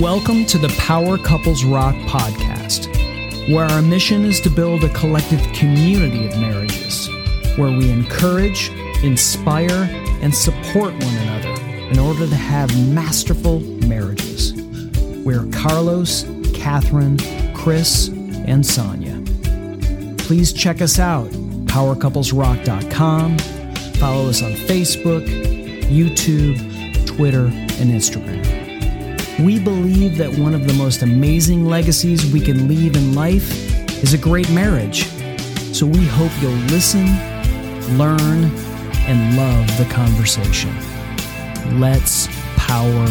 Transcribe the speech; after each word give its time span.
Welcome 0.00 0.46
to 0.46 0.56
the 0.56 0.74
Power 0.78 1.18
Couples 1.18 1.62
Rock 1.62 1.94
podcast, 2.06 2.86
where 3.52 3.66
our 3.66 3.82
mission 3.82 4.24
is 4.24 4.40
to 4.40 4.48
build 4.48 4.82
a 4.82 4.88
collective 4.94 5.42
community 5.52 6.26
of 6.26 6.40
marriages, 6.40 7.06
where 7.58 7.68
we 7.68 7.90
encourage, 7.90 8.70
inspire, 9.02 9.90
and 10.22 10.34
support 10.34 10.94
one 10.94 11.16
another 11.16 11.50
in 11.90 11.98
order 11.98 12.26
to 12.26 12.34
have 12.34 12.70
masterful 12.88 13.60
marriages. 13.60 14.54
We're 15.22 15.46
Carlos, 15.52 16.24
Catherine, 16.54 17.18
Chris, 17.52 18.08
and 18.08 18.64
Sonia. 18.64 19.22
Please 20.16 20.54
check 20.54 20.80
us 20.80 20.98
out, 20.98 21.28
powercouplesrock.com. 21.66 23.38
Follow 23.98 24.30
us 24.30 24.42
on 24.42 24.52
Facebook, 24.52 25.26
YouTube, 25.90 26.56
Twitter, 27.06 27.48
and 27.48 27.90
Instagram. 27.90 28.39
We 29.44 29.58
believe 29.58 30.18
that 30.18 30.30
one 30.36 30.54
of 30.54 30.66
the 30.66 30.74
most 30.74 31.00
amazing 31.00 31.64
legacies 31.64 32.30
we 32.30 32.40
can 32.40 32.68
leave 32.68 32.94
in 32.94 33.14
life 33.14 33.50
is 34.02 34.12
a 34.12 34.18
great 34.18 34.50
marriage. 34.50 35.06
So 35.72 35.86
we 35.86 36.04
hope 36.04 36.30
you'll 36.42 36.52
listen, 36.68 37.06
learn, 37.96 38.44
and 39.08 39.36
love 39.38 39.66
the 39.78 39.86
conversation. 39.90 40.74
Let's 41.80 42.28
power 42.56 43.06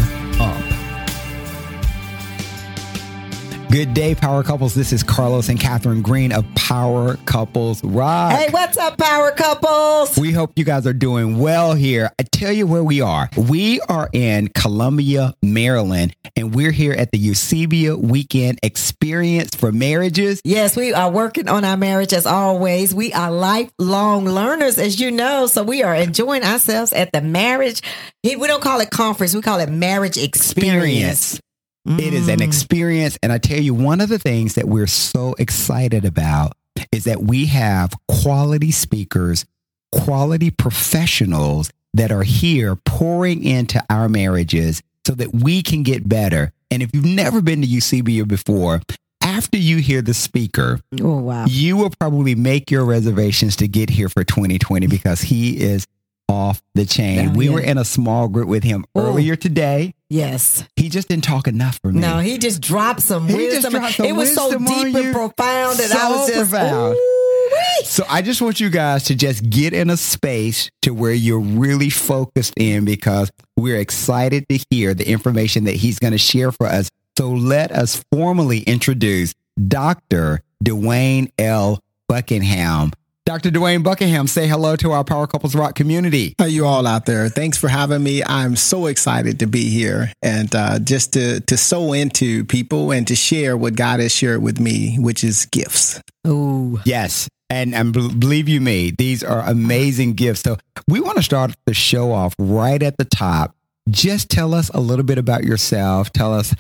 Good 3.71 3.93
day, 3.93 4.15
Power 4.15 4.41
Couples. 4.41 4.73
This 4.73 4.91
is 4.91 5.03
Carlos 5.03 5.47
and 5.47 5.59
Catherine 5.59 6.01
Green 6.01 6.31
of 6.31 6.43
Power 6.55 7.17
Couples 7.25 7.83
Rock. 7.83 8.31
Hey, 8.31 8.49
what's 8.49 8.77
up, 8.77 8.97
Power 8.97 9.29
Couples? 9.29 10.17
We 10.17 10.31
hope 10.31 10.53
you 10.55 10.65
guys 10.65 10.87
are 10.87 10.93
doing 10.93 11.37
well 11.37 11.75
here. 11.75 12.09
I 12.17 12.23
tell 12.23 12.51
you 12.51 12.65
where 12.65 12.83
we 12.83 13.01
are. 13.01 13.29
We 13.37 13.79
are 13.81 14.09
in 14.11 14.47
Columbia, 14.47 15.35
Maryland, 15.43 16.15
and 16.35 16.55
we're 16.55 16.71
here 16.71 16.93
at 16.93 17.11
the 17.11 17.19
Eusebia 17.19 17.95
Weekend 17.95 18.57
Experience 18.63 19.53
for 19.53 19.71
Marriages. 19.71 20.41
Yes, 20.43 20.75
we 20.75 20.91
are 20.91 21.11
working 21.11 21.47
on 21.47 21.63
our 21.63 21.77
marriage 21.77 22.11
as 22.11 22.25
always. 22.25 22.95
We 22.95 23.13
are 23.13 23.31
lifelong 23.31 24.25
learners, 24.25 24.79
as 24.79 24.99
you 24.99 25.11
know, 25.11 25.45
so 25.45 25.61
we 25.61 25.83
are 25.83 25.93
enjoying 25.93 26.41
ourselves 26.41 26.91
at 26.91 27.11
the 27.11 27.21
marriage. 27.21 27.83
We 28.23 28.35
don't 28.35 28.63
call 28.63 28.79
it 28.81 28.89
conference, 28.89 29.35
we 29.35 29.43
call 29.43 29.59
it 29.59 29.69
marriage 29.69 30.17
experience. 30.17 31.35
experience. 31.35 31.41
It 31.85 32.13
is 32.13 32.27
an 32.27 32.39
mm. 32.39 32.43
experience. 32.43 33.17
And 33.23 33.31
I 33.31 33.37
tell 33.37 33.59
you, 33.59 33.73
one 33.73 34.01
of 34.01 34.09
the 34.09 34.19
things 34.19 34.55
that 34.55 34.67
we're 34.67 34.87
so 34.87 35.33
excited 35.39 36.05
about 36.05 36.53
is 36.91 37.05
that 37.05 37.21
we 37.21 37.47
have 37.47 37.93
quality 38.07 38.71
speakers, 38.71 39.45
quality 39.91 40.51
professionals 40.51 41.71
that 41.93 42.11
are 42.11 42.23
here 42.23 42.75
pouring 42.75 43.43
into 43.43 43.83
our 43.89 44.07
marriages 44.07 44.81
so 45.05 45.13
that 45.15 45.33
we 45.33 45.63
can 45.63 45.83
get 45.83 46.07
better. 46.07 46.51
And 46.69 46.83
if 46.83 46.91
you've 46.93 47.05
never 47.05 47.41
been 47.41 47.61
to 47.61 47.67
Eusebia 47.67 48.27
before, 48.27 48.81
after 49.21 49.57
you 49.57 49.77
hear 49.77 50.01
the 50.01 50.13
speaker, 50.13 50.79
Oh, 51.01 51.17
wow. 51.17 51.45
you 51.47 51.77
will 51.77 51.89
probably 51.89 52.35
make 52.35 52.69
your 52.69 52.85
reservations 52.85 53.55
to 53.57 53.67
get 53.67 53.89
here 53.89 54.09
for 54.09 54.23
2020 54.23 54.87
because 54.87 55.21
he 55.21 55.59
is 55.61 55.87
off 56.29 56.61
the 56.75 56.85
chain. 56.85 57.29
Oh, 57.29 57.33
we 57.33 57.47
yeah. 57.47 57.53
were 57.53 57.59
in 57.61 57.77
a 57.77 57.83
small 57.85 58.27
group 58.29 58.47
with 58.47 58.63
him 58.63 58.85
Oh. 58.95 59.07
earlier 59.07 59.35
today. 59.35 59.93
Yes. 60.09 60.63
He 60.75 60.87
just 60.89 61.07
didn't 61.09 61.23
talk 61.25 61.47
enough 61.47 61.79
for 61.81 61.91
me. 61.91 61.99
No, 61.99 62.19
he 62.19 62.37
just 62.37 62.61
dropped 62.61 63.01
some 63.01 63.27
He 63.27 63.33
just 63.33 63.63
wisdom. 63.63 63.71
dropped 63.73 63.95
some 63.95 64.05
it 64.05 64.15
was 64.15 64.33
so 64.33 64.45
wisdom 64.45 64.67
on 64.67 64.85
deep 64.85 64.95
and 64.95 65.13
profound 65.13 65.77
that 65.79 65.91
I 65.91 66.09
was 66.11 66.27
just 66.29 66.49
profound. 66.51 66.93
ooh-wee. 66.95 67.85
So 67.85 68.05
I 68.09 68.21
just 68.21 68.41
want 68.41 68.59
you 68.59 68.69
guys 68.69 69.03
to 69.05 69.15
just 69.15 69.49
get 69.49 69.73
in 69.73 69.89
a 69.89 69.97
space 69.97 70.69
to 70.83 70.91
where 70.93 71.13
you're 71.13 71.39
really 71.39 71.89
focused 71.89 72.53
in 72.57 72.85
because 72.85 73.31
we're 73.57 73.79
excited 73.79 74.47
to 74.49 74.59
hear 74.69 74.93
the 74.93 75.07
information 75.09 75.63
that 75.65 75.75
he's 75.75 75.99
going 75.99 76.11
to 76.13 76.17
share 76.19 76.51
for 76.51 76.67
us. 76.67 76.89
So 77.17 77.29
let 77.31 77.71
us 77.71 78.03
formally 78.11 78.59
introduce 78.61 79.33
Dr. 79.67 80.41
Dwayne 80.63 81.31
L. 81.37 81.79
Buckingham. 82.07 82.91
Dr. 83.29 83.51
Dwayne 83.51 83.83
Buckingham, 83.83 84.25
say 84.25 84.47
hello 84.47 84.75
to 84.77 84.91
our 84.91 85.03
Power 85.03 85.27
Couples 85.27 85.53
Rock 85.53 85.75
community. 85.75 86.33
How 86.39 86.45
you 86.45 86.65
all 86.65 86.87
out 86.87 87.05
there? 87.05 87.29
Thanks 87.29 87.59
for 87.59 87.67
having 87.67 88.01
me. 88.01 88.23
I'm 88.23 88.55
so 88.55 88.87
excited 88.87 89.37
to 89.41 89.45
be 89.45 89.69
here 89.69 90.11
and 90.23 90.55
uh, 90.55 90.79
just 90.79 91.13
to 91.13 91.39
to 91.41 91.55
sow 91.55 91.93
into 91.93 92.43
people 92.45 92.91
and 92.91 93.07
to 93.07 93.15
share 93.15 93.55
what 93.55 93.75
God 93.75 93.99
has 93.99 94.11
shared 94.11 94.41
with 94.41 94.59
me, 94.59 94.95
which 94.95 95.23
is 95.23 95.45
gifts. 95.45 96.01
Oh, 96.25 96.81
Yes. 96.85 97.29
And, 97.51 97.75
and 97.75 97.93
believe 97.93 98.49
you 98.49 98.61
me, 98.61 98.89
these 98.97 99.23
are 99.23 99.41
amazing 99.41 100.13
gifts. 100.13 100.41
So 100.41 100.57
we 100.87 100.99
want 100.99 101.17
to 101.17 101.23
start 101.23 101.53
the 101.67 101.75
show 101.75 102.11
off 102.11 102.33
right 102.39 102.81
at 102.81 102.97
the 102.97 103.05
top. 103.05 103.55
Just 103.91 104.31
tell 104.31 104.55
us 104.55 104.69
a 104.73 104.79
little 104.79 105.05
bit 105.05 105.19
about 105.19 105.43
yourself. 105.43 106.11
Tell 106.11 106.33
us 106.33 106.55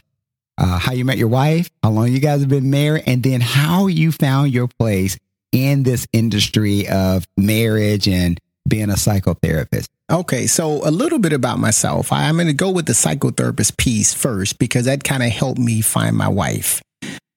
uh, 0.59 0.77
how 0.77 0.91
you 0.91 1.03
met 1.03 1.17
your 1.17 1.29
wife, 1.29 1.71
how 1.81 1.89
long 1.89 2.11
you 2.11 2.19
guys 2.19 2.41
have 2.41 2.49
been 2.49 2.69
married, 2.69 3.05
and 3.07 3.23
then 3.23 3.41
how 3.41 3.87
you 3.87 4.11
found 4.11 4.51
your 4.53 4.67
place 4.67 5.17
in 5.51 5.83
this 5.83 6.07
industry 6.13 6.87
of 6.87 7.27
marriage 7.37 8.07
and 8.07 8.39
being 8.67 8.89
a 8.89 8.93
psychotherapist. 8.93 9.87
Okay, 10.11 10.47
so 10.47 10.87
a 10.87 10.91
little 10.91 11.19
bit 11.19 11.33
about 11.33 11.59
myself. 11.59 12.11
I'm 12.11 12.35
going 12.35 12.47
to 12.47 12.53
go 12.53 12.71
with 12.71 12.85
the 12.85 12.93
psychotherapist 12.93 13.77
piece 13.77 14.13
first 14.13 14.57
because 14.57 14.85
that 14.85 15.03
kind 15.03 15.23
of 15.23 15.29
helped 15.29 15.59
me 15.59 15.81
find 15.81 16.15
my 16.15 16.27
wife. 16.27 16.81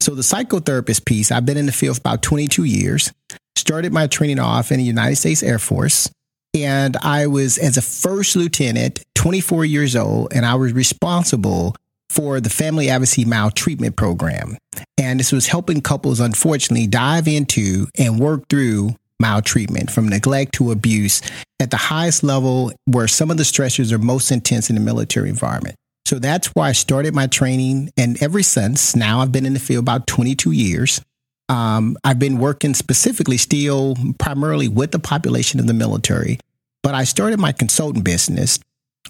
So 0.00 0.14
the 0.14 0.22
psychotherapist 0.22 1.04
piece, 1.04 1.30
I've 1.30 1.46
been 1.46 1.56
in 1.56 1.66
the 1.66 1.72
field 1.72 1.96
for 1.96 2.00
about 2.00 2.22
22 2.22 2.64
years. 2.64 3.12
Started 3.56 3.92
my 3.92 4.06
training 4.06 4.40
off 4.40 4.72
in 4.72 4.78
the 4.78 4.84
United 4.84 5.16
States 5.16 5.42
Air 5.42 5.58
Force. 5.58 6.10
And 6.54 6.96
I 6.98 7.28
was 7.28 7.56
as 7.56 7.76
a 7.76 7.82
first 7.82 8.36
lieutenant, 8.36 9.02
24 9.14 9.64
years 9.64 9.94
old, 9.96 10.32
and 10.32 10.44
I 10.44 10.54
was 10.56 10.72
responsible 10.72 11.76
for 12.12 12.40
the 12.40 12.50
family 12.50 12.90
advocacy 12.90 13.24
maltreatment 13.24 13.96
program. 13.96 14.58
And 14.98 15.18
this 15.18 15.32
was 15.32 15.46
helping 15.46 15.80
couples, 15.80 16.20
unfortunately, 16.20 16.86
dive 16.86 17.26
into 17.26 17.86
and 17.98 18.20
work 18.20 18.48
through 18.50 18.96
maltreatment 19.18 19.90
from 19.90 20.08
neglect 20.08 20.52
to 20.54 20.72
abuse 20.72 21.22
at 21.58 21.70
the 21.70 21.76
highest 21.78 22.22
level 22.22 22.70
where 22.84 23.08
some 23.08 23.30
of 23.30 23.38
the 23.38 23.44
stressors 23.44 23.92
are 23.92 23.98
most 23.98 24.30
intense 24.30 24.68
in 24.68 24.74
the 24.74 24.82
military 24.82 25.30
environment. 25.30 25.76
So 26.04 26.18
that's 26.18 26.48
why 26.48 26.68
I 26.68 26.72
started 26.72 27.14
my 27.14 27.28
training. 27.28 27.90
And 27.96 28.22
ever 28.22 28.42
since, 28.42 28.94
now 28.94 29.20
I've 29.20 29.32
been 29.32 29.46
in 29.46 29.54
the 29.54 29.60
field 29.60 29.84
about 29.84 30.06
22 30.06 30.50
years. 30.50 31.00
Um, 31.48 31.96
I've 32.04 32.18
been 32.18 32.38
working 32.38 32.74
specifically 32.74 33.38
still 33.38 33.96
primarily 34.18 34.68
with 34.68 34.90
the 34.90 34.98
population 34.98 35.60
of 35.60 35.66
the 35.66 35.74
military, 35.74 36.38
but 36.82 36.94
I 36.94 37.04
started 37.04 37.38
my 37.38 37.52
consultant 37.52 38.04
business, 38.04 38.58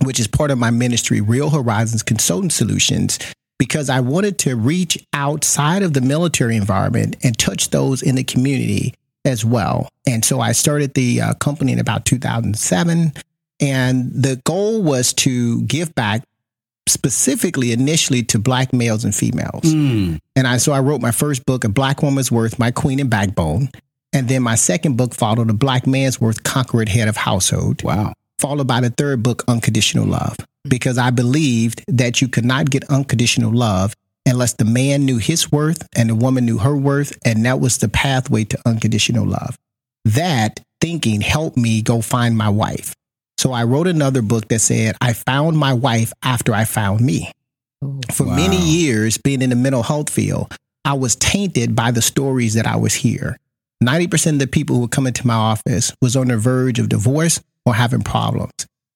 which 0.04 0.18
is 0.18 0.26
part 0.26 0.50
of 0.50 0.58
my 0.58 0.70
ministry, 0.70 1.20
Real 1.20 1.50
Horizons 1.50 2.02
Consulting 2.02 2.50
Solutions, 2.50 3.18
because 3.58 3.90
I 3.90 4.00
wanted 4.00 4.38
to 4.40 4.56
reach 4.56 4.98
outside 5.12 5.82
of 5.82 5.92
the 5.92 6.00
military 6.00 6.56
environment 6.56 7.16
and 7.22 7.38
touch 7.38 7.70
those 7.70 8.02
in 8.02 8.16
the 8.16 8.24
community 8.24 8.94
as 9.24 9.44
well. 9.44 9.88
And 10.06 10.24
so 10.24 10.40
I 10.40 10.52
started 10.52 10.94
the 10.94 11.20
uh, 11.20 11.34
company 11.34 11.72
in 11.72 11.78
about 11.78 12.04
2007. 12.04 13.12
And 13.60 14.12
the 14.12 14.40
goal 14.44 14.82
was 14.82 15.12
to 15.14 15.62
give 15.62 15.94
back 15.94 16.24
specifically 16.88 17.70
initially 17.70 18.24
to 18.24 18.38
black 18.38 18.72
males 18.72 19.04
and 19.04 19.14
females. 19.14 19.62
Mm. 19.62 20.18
And 20.34 20.46
I 20.48 20.56
so 20.56 20.72
I 20.72 20.80
wrote 20.80 21.00
my 21.00 21.12
first 21.12 21.46
book, 21.46 21.62
A 21.62 21.68
Black 21.68 22.02
Woman's 22.02 22.32
Worth, 22.32 22.58
My 22.58 22.72
Queen 22.72 22.98
and 22.98 23.08
Backbone. 23.08 23.68
And 24.12 24.28
then 24.28 24.42
my 24.42 24.56
second 24.56 24.96
book 24.96 25.14
followed 25.14 25.48
A 25.48 25.54
Black 25.54 25.86
Man's 25.86 26.20
Worth, 26.20 26.42
Conqueror 26.42 26.86
Head 26.88 27.08
of 27.08 27.16
Household, 27.16 27.82
Wow. 27.84 28.14
Followed 28.42 28.66
by 28.66 28.80
the 28.80 28.90
third 28.90 29.22
book, 29.22 29.44
Unconditional 29.46 30.04
Love. 30.04 30.36
Because 30.68 30.98
I 30.98 31.10
believed 31.10 31.84
that 31.86 32.20
you 32.20 32.26
could 32.26 32.44
not 32.44 32.70
get 32.70 32.82
unconditional 32.90 33.52
love 33.52 33.94
unless 34.26 34.54
the 34.54 34.64
man 34.64 35.04
knew 35.04 35.18
his 35.18 35.52
worth 35.52 35.86
and 35.94 36.10
the 36.10 36.16
woman 36.16 36.44
knew 36.44 36.58
her 36.58 36.76
worth. 36.76 37.16
And 37.24 37.46
that 37.46 37.60
was 37.60 37.78
the 37.78 37.88
pathway 37.88 38.42
to 38.46 38.58
unconditional 38.66 39.24
love. 39.24 39.56
That 40.04 40.58
thinking 40.80 41.20
helped 41.20 41.56
me 41.56 41.82
go 41.82 42.00
find 42.00 42.36
my 42.36 42.48
wife. 42.48 42.96
So 43.38 43.52
I 43.52 43.62
wrote 43.62 43.86
another 43.86 44.22
book 44.22 44.48
that 44.48 44.58
said, 44.58 44.96
I 45.00 45.12
found 45.12 45.56
my 45.56 45.72
wife 45.72 46.12
after 46.24 46.52
I 46.52 46.64
found 46.64 47.00
me. 47.00 47.30
For 48.10 48.26
Wow. 48.26 48.34
many 48.34 48.60
years, 48.60 49.18
being 49.18 49.42
in 49.42 49.50
the 49.50 49.56
mental 49.56 49.84
health 49.84 50.10
field, 50.10 50.52
I 50.84 50.94
was 50.94 51.14
tainted 51.14 51.76
by 51.76 51.92
the 51.92 52.02
stories 52.02 52.54
that 52.54 52.66
I 52.66 52.74
was 52.74 52.94
hear. 52.94 53.38
90% 53.84 54.32
of 54.34 54.38
the 54.40 54.46
people 54.48 54.74
who 54.74 54.82
would 54.82 54.90
come 54.90 55.06
into 55.06 55.24
my 55.28 55.34
office 55.34 55.92
was 56.02 56.16
on 56.16 56.26
the 56.26 56.36
verge 56.36 56.80
of 56.80 56.88
divorce 56.88 57.38
or 57.66 57.74
having 57.74 58.02
problems. 58.02 58.52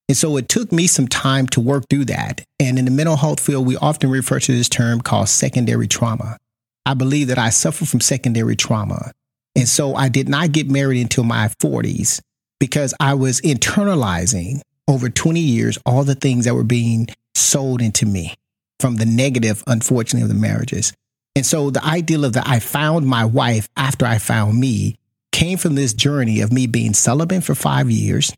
And 0.08 0.16
so 0.16 0.36
it 0.36 0.48
took 0.48 0.70
me 0.70 0.86
some 0.86 1.08
time 1.08 1.46
to 1.48 1.60
work 1.60 1.84
through 1.90 2.06
that. 2.06 2.44
And 2.60 2.78
in 2.78 2.84
the 2.84 2.90
mental 2.90 3.16
health 3.16 3.40
field, 3.40 3.66
we 3.66 3.76
often 3.76 4.10
refer 4.10 4.38
to 4.38 4.52
this 4.52 4.68
term 4.68 5.00
called 5.00 5.28
secondary 5.28 5.88
trauma. 5.88 6.36
I 6.84 6.94
believe 6.94 7.28
that 7.28 7.38
I 7.38 7.50
suffer 7.50 7.84
from 7.84 8.00
secondary 8.00 8.54
trauma. 8.54 9.10
And 9.56 9.68
so 9.68 9.94
I 9.96 10.08
did 10.08 10.28
not 10.28 10.52
get 10.52 10.70
married 10.70 11.00
until 11.00 11.24
my 11.24 11.48
40s 11.60 12.20
because 12.60 12.94
I 13.00 13.14
was 13.14 13.40
internalizing 13.40 14.60
over 14.86 15.08
20 15.08 15.40
years 15.40 15.78
all 15.84 16.04
the 16.04 16.14
things 16.14 16.44
that 16.44 16.54
were 16.54 16.62
being 16.62 17.08
sold 17.34 17.82
into 17.82 18.06
me 18.06 18.34
from 18.78 18.96
the 18.96 19.06
negative, 19.06 19.64
unfortunately, 19.66 20.22
of 20.22 20.28
the 20.28 20.40
marriages. 20.40 20.92
And 21.34 21.44
so 21.44 21.70
the 21.70 21.84
ideal 21.84 22.24
of 22.24 22.34
that 22.34 22.46
I 22.46 22.60
found 22.60 23.06
my 23.06 23.24
wife 23.24 23.68
after 23.76 24.06
I 24.06 24.18
found 24.18 24.58
me 24.58 24.96
came 25.32 25.58
from 25.58 25.74
this 25.74 25.92
journey 25.92 26.40
of 26.40 26.52
me 26.52 26.66
being 26.66 26.94
celibate 26.94 27.44
for 27.44 27.54
five 27.54 27.90
years, 27.90 28.32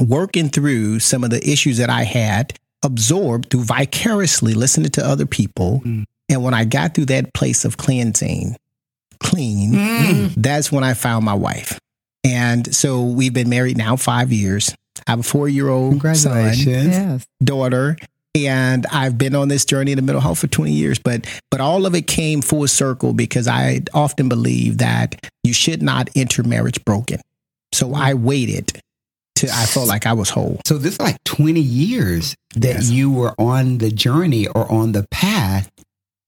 working 0.00 0.48
through 0.48 1.00
some 1.00 1.24
of 1.24 1.30
the 1.30 1.48
issues 1.48 1.78
that 1.78 1.90
I 1.90 2.02
had 2.04 2.58
absorbed 2.82 3.50
through 3.50 3.64
vicariously 3.64 4.54
listening 4.54 4.90
to 4.90 5.04
other 5.06 5.26
people. 5.26 5.80
Mm. 5.84 6.04
And 6.28 6.42
when 6.42 6.54
I 6.54 6.64
got 6.64 6.94
through 6.94 7.06
that 7.06 7.32
place 7.34 7.64
of 7.64 7.76
cleansing, 7.76 8.56
clean, 9.20 9.72
Mm. 9.72 10.34
that's 10.36 10.70
when 10.70 10.84
I 10.84 10.94
found 10.94 11.24
my 11.24 11.34
wife. 11.34 11.78
And 12.24 12.74
so 12.74 13.04
we've 13.04 13.32
been 13.32 13.48
married 13.48 13.76
now 13.78 13.96
five 13.96 14.32
years. 14.32 14.74
I 15.06 15.12
have 15.12 15.20
a 15.20 15.22
four 15.22 15.48
year 15.48 15.68
old 15.68 16.00
son, 16.16 16.52
Yes. 16.56 17.24
daughter, 17.42 17.96
and 18.34 18.84
I've 18.90 19.16
been 19.16 19.34
on 19.34 19.48
this 19.48 19.64
journey 19.64 19.92
in 19.92 19.96
the 19.96 20.02
mental 20.02 20.20
health 20.20 20.40
for 20.40 20.46
20 20.48 20.72
years. 20.72 20.98
But 20.98 21.26
but 21.50 21.60
all 21.60 21.86
of 21.86 21.94
it 21.94 22.06
came 22.06 22.42
full 22.42 22.66
circle 22.68 23.12
because 23.12 23.46
I 23.48 23.82
often 23.94 24.28
believe 24.28 24.78
that 24.78 25.30
you 25.44 25.52
should 25.52 25.82
not 25.82 26.10
enter 26.16 26.42
marriage 26.42 26.84
broken. 26.84 27.20
So 27.72 27.94
I 27.94 28.14
waited 28.14 28.80
till 29.36 29.50
I 29.52 29.66
felt 29.66 29.86
like 29.86 30.06
I 30.06 30.12
was 30.14 30.30
whole. 30.30 30.60
So 30.66 30.76
this 30.78 30.94
is 30.94 31.00
like 31.00 31.22
20 31.24 31.60
years 31.60 32.34
that 32.56 32.74
Yes. 32.74 32.90
you 32.90 33.10
were 33.10 33.34
on 33.38 33.78
the 33.78 33.90
journey 33.90 34.48
or 34.48 34.70
on 34.70 34.92
the 34.92 35.06
path 35.10 35.70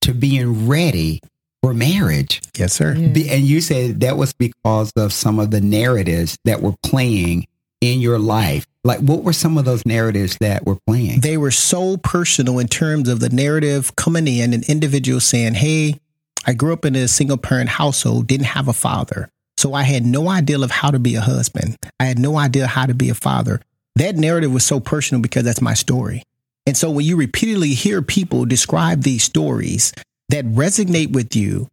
to 0.03 0.13
being 0.13 0.67
ready 0.67 1.19
for 1.61 1.73
marriage. 1.73 2.41
Yes, 2.57 2.71
sir. 2.73 2.95
Yeah. 2.95 3.07
Be- 3.09 3.29
And 3.29 3.43
you 3.43 3.59
said 3.59 3.99
that 3.99 4.15
was 4.17 4.31
because 4.33 4.91
of 4.95 5.11
some 5.11 5.39
of 5.39 5.51
the 5.51 5.59
narratives 5.59 6.37
that 6.45 6.61
were 6.61 6.75
playing 6.83 7.47
in 7.81 7.99
your 7.99 8.17
life. 8.19 8.65
Like, 8.85 8.99
what 8.99 9.23
were 9.23 9.33
some 9.33 9.57
of 9.57 9.65
those 9.65 9.85
narratives 9.85 10.37
that 10.39 10.65
were 10.65 10.77
playing? 10.87 11.19
They 11.19 11.35
were 11.37 11.51
so 11.51 11.97
personal 11.97 12.59
in 12.59 12.67
terms 12.67 13.09
of 13.09 13.19
the 13.19 13.29
narrative 13.29 13.95
coming 13.97 14.25
in, 14.27 14.53
an 14.53 14.63
individual 14.69 15.19
saying, 15.19 15.55
Hey, 15.55 15.99
I 16.47 16.53
grew 16.53 16.71
up 16.71 16.85
in 16.85 16.95
a 16.95 17.07
single 17.09 17.37
parent 17.37 17.69
household, 17.69 18.27
didn't 18.27 18.45
have 18.47 18.69
a 18.69 18.73
father. 18.73 19.29
So 19.59 19.73
I 19.73 19.83
had 19.83 20.05
no 20.05 20.29
idea 20.29 20.57
of 20.57 20.71
how 20.71 20.89
to 20.89 20.99
be 20.99 21.15
a 21.15 21.21
husband. 21.21 21.75
I 21.99 22.05
had 22.05 22.17
no 22.17 22.37
idea 22.37 22.65
how 22.65 22.85
to 22.85 22.93
be 22.93 23.09
a 23.09 23.13
father. 23.13 23.59
That 23.97 24.15
narrative 24.15 24.53
was 24.53 24.63
so 24.63 24.79
personal 24.79 25.21
because 25.21 25.43
that's 25.43 25.61
my 25.61 25.73
story. 25.73 26.23
And 26.65 26.77
so 26.77 26.89
when 26.89 27.05
you 27.05 27.17
repeatedly 27.17 27.73
hear 27.73 28.01
people 28.01 28.45
describe 28.45 29.01
these 29.01 29.23
stories 29.23 29.91
that 30.29 30.45
resonate 30.45 31.11
with 31.11 31.35
you 31.35 31.67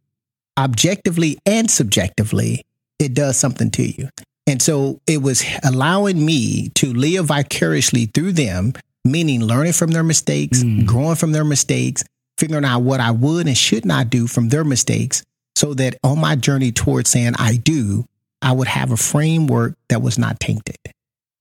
objectively 0.59 1.37
and 1.45 1.71
subjectively, 1.71 2.65
it 2.99 3.13
does 3.13 3.37
something 3.37 3.71
to 3.71 3.83
you. 3.83 4.09
And 4.47 4.61
so 4.61 4.99
it 5.07 5.21
was 5.21 5.45
allowing 5.63 6.25
me 6.25 6.67
to 6.75 6.91
live 6.91 7.27
vicariously 7.27 8.07
through 8.07 8.33
them, 8.33 8.73
meaning 9.05 9.41
learning 9.45 9.73
from 9.73 9.91
their 9.91 10.03
mistakes, 10.03 10.61
Mm. 10.61 10.85
growing 10.85 11.15
from 11.15 11.31
their 11.31 11.45
mistakes, 11.45 12.03
figuring 12.37 12.65
out 12.65 12.79
what 12.81 12.99
I 12.99 13.11
would 13.11 13.47
and 13.47 13.57
should 13.57 13.85
not 13.85 14.09
do 14.09 14.27
from 14.27 14.49
their 14.49 14.65
mistakes, 14.65 15.23
so 15.57 15.73
that 15.73 15.97
on 16.03 16.19
my 16.19 16.35
journey 16.35 16.71
towards 16.71 17.09
saying 17.09 17.33
I 17.39 17.55
do, 17.55 18.05
I 18.43 18.51
would 18.51 18.67
have 18.67 18.91
a 18.91 18.97
framework 18.97 19.73
that 19.89 20.03
was 20.03 20.19
not 20.19 20.39
tainted. 20.39 20.77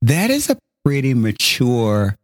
That 0.01 0.31
is 0.31 0.49
a 0.49 0.57
pretty 0.85 1.13
mature 1.13 2.17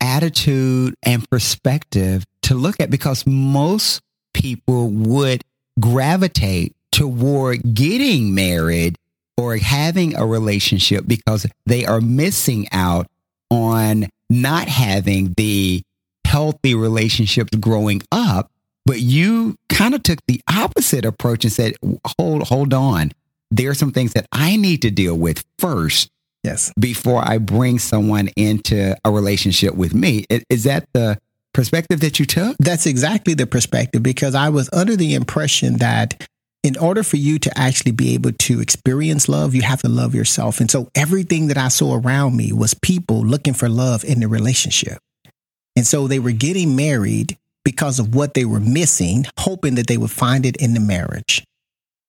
attitude 0.00 0.94
and 1.02 1.28
perspective 1.28 2.24
to 2.42 2.54
look 2.54 2.78
at 2.78 2.90
because 2.90 3.26
most 3.26 4.00
people 4.34 4.88
would 4.90 5.42
gravitate 5.80 6.76
toward 6.92 7.74
getting 7.74 8.32
married 8.32 8.94
or 9.36 9.56
having 9.56 10.14
a 10.14 10.24
relationship 10.24 11.04
because 11.08 11.44
they 11.66 11.86
are 11.86 12.00
missing 12.00 12.68
out 12.70 13.08
on 13.50 14.06
not 14.30 14.68
having 14.68 15.34
the 15.36 15.82
healthy 16.24 16.76
relationships 16.76 17.50
growing 17.58 18.00
up. 18.12 18.52
But 18.88 19.00
you 19.00 19.54
kind 19.68 19.94
of 19.94 20.02
took 20.02 20.18
the 20.26 20.40
opposite 20.48 21.04
approach 21.04 21.44
and 21.44 21.52
said, 21.52 21.74
hold, 22.18 22.44
hold 22.44 22.72
on. 22.72 23.12
There 23.50 23.68
are 23.68 23.74
some 23.74 23.92
things 23.92 24.14
that 24.14 24.26
I 24.32 24.56
need 24.56 24.80
to 24.80 24.90
deal 24.90 25.14
with 25.14 25.44
first 25.58 26.08
Yes. 26.42 26.72
before 26.80 27.22
I 27.22 27.36
bring 27.36 27.78
someone 27.78 28.28
into 28.28 28.96
a 29.04 29.10
relationship 29.10 29.74
with 29.74 29.92
me. 29.92 30.24
Is 30.48 30.64
that 30.64 30.88
the 30.94 31.18
perspective 31.52 32.00
that 32.00 32.18
you 32.18 32.24
took? 32.24 32.56
That's 32.56 32.86
exactly 32.86 33.34
the 33.34 33.46
perspective 33.46 34.02
because 34.02 34.34
I 34.34 34.48
was 34.48 34.70
under 34.72 34.96
the 34.96 35.12
impression 35.12 35.76
that 35.78 36.26
in 36.62 36.78
order 36.78 37.02
for 37.02 37.18
you 37.18 37.38
to 37.40 37.58
actually 37.58 37.92
be 37.92 38.14
able 38.14 38.32
to 38.32 38.60
experience 38.62 39.28
love, 39.28 39.54
you 39.54 39.60
have 39.62 39.82
to 39.82 39.90
love 39.90 40.14
yourself. 40.14 40.60
And 40.60 40.70
so 40.70 40.88
everything 40.94 41.48
that 41.48 41.58
I 41.58 41.68
saw 41.68 41.94
around 41.94 42.38
me 42.38 42.54
was 42.54 42.72
people 42.72 43.20
looking 43.20 43.52
for 43.52 43.68
love 43.68 44.02
in 44.02 44.20
the 44.20 44.28
relationship. 44.28 44.98
And 45.76 45.86
so 45.86 46.06
they 46.08 46.20
were 46.20 46.32
getting 46.32 46.74
married 46.74 47.36
because 47.68 47.98
of 47.98 48.14
what 48.14 48.32
they 48.32 48.46
were 48.46 48.60
missing, 48.60 49.26
hoping 49.38 49.74
that 49.74 49.88
they 49.88 49.98
would 49.98 50.10
find 50.10 50.46
it 50.46 50.56
in 50.56 50.72
the 50.72 50.80
marriage. 50.80 51.44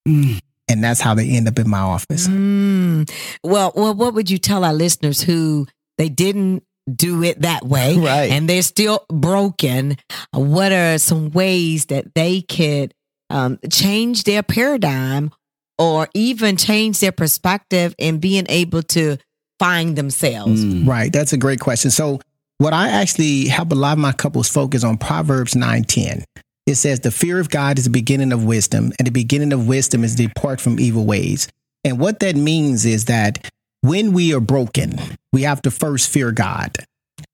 Mm. 0.08 0.40
And 0.70 0.82
that's 0.82 1.02
how 1.02 1.14
they 1.14 1.30
end 1.32 1.50
up 1.50 1.60
in 1.60 1.70
my 1.70 1.82
office. 1.82 2.30
Mm. 2.30 3.12
Well, 3.44 3.74
well, 3.76 3.94
what 3.94 4.14
would 4.14 4.30
you 4.30 4.38
tell 4.38 4.64
our 4.64 4.74
listeners 4.74 5.22
who 5.22 5.68
they 5.98 6.08
didn't 6.08 6.64
do 6.90 7.24
it 7.24 7.42
that 7.42 7.66
way, 7.66 7.98
Right. 8.00 8.32
And 8.32 8.48
they're 8.48 8.62
still 8.62 9.04
broken. 9.10 9.98
What 10.32 10.72
are 10.72 10.98
some 10.98 11.30
ways 11.32 11.88
that 11.88 12.16
they 12.16 12.40
could 12.40 12.94
um, 13.30 13.60
change 13.70 14.24
their 14.24 14.42
paradigm, 14.42 15.32
or 15.78 16.08
even 16.14 16.56
change 16.56 17.02
their 17.02 17.12
perspective 17.12 17.94
in 17.98 18.20
being 18.20 18.46
able 18.48 18.84
to 18.84 19.18
find 19.60 19.98
themselves? 19.98 20.64
Mm. 20.64 20.88
Right. 20.88 21.12
That's 21.12 21.34
a 21.34 21.38
great 21.38 21.60
question. 21.60 21.92
So 21.92 22.22
what 22.60 22.74
I 22.74 22.90
actually 22.90 23.48
help 23.48 23.72
a 23.72 23.76
lot 23.76 23.94
of 23.94 24.00
my 24.00 24.12
couples 24.12 24.50
focus 24.50 24.84
on 24.84 24.98
Proverbs 24.98 25.56
9:10. 25.56 26.24
It 26.68 26.76
says 26.76 27.00
the 27.00 27.10
fear 27.10 27.40
of 27.40 27.50
God 27.50 27.80
is 27.80 27.86
the 27.86 27.90
beginning 27.90 28.32
of 28.32 28.44
wisdom, 28.44 28.92
and 29.00 29.08
the 29.08 29.12
beginning 29.12 29.54
of 29.54 29.68
wisdom 29.68 30.04
is 30.04 30.16
to 30.16 30.28
depart 30.28 30.62
from 30.62 30.80
evil 30.80 31.06
ways. 31.06 31.48
And 31.84 31.98
what 31.98 32.20
that 32.20 32.36
means 32.36 32.86
is 32.86 33.06
that 33.06 33.50
when 33.82 34.14
we 34.14 34.34
are 34.34 34.42
broken, 34.42 35.00
we 35.32 35.44
have 35.44 35.62
to 35.64 35.72
first 35.72 36.10
fear 36.10 36.32
God. 36.32 36.78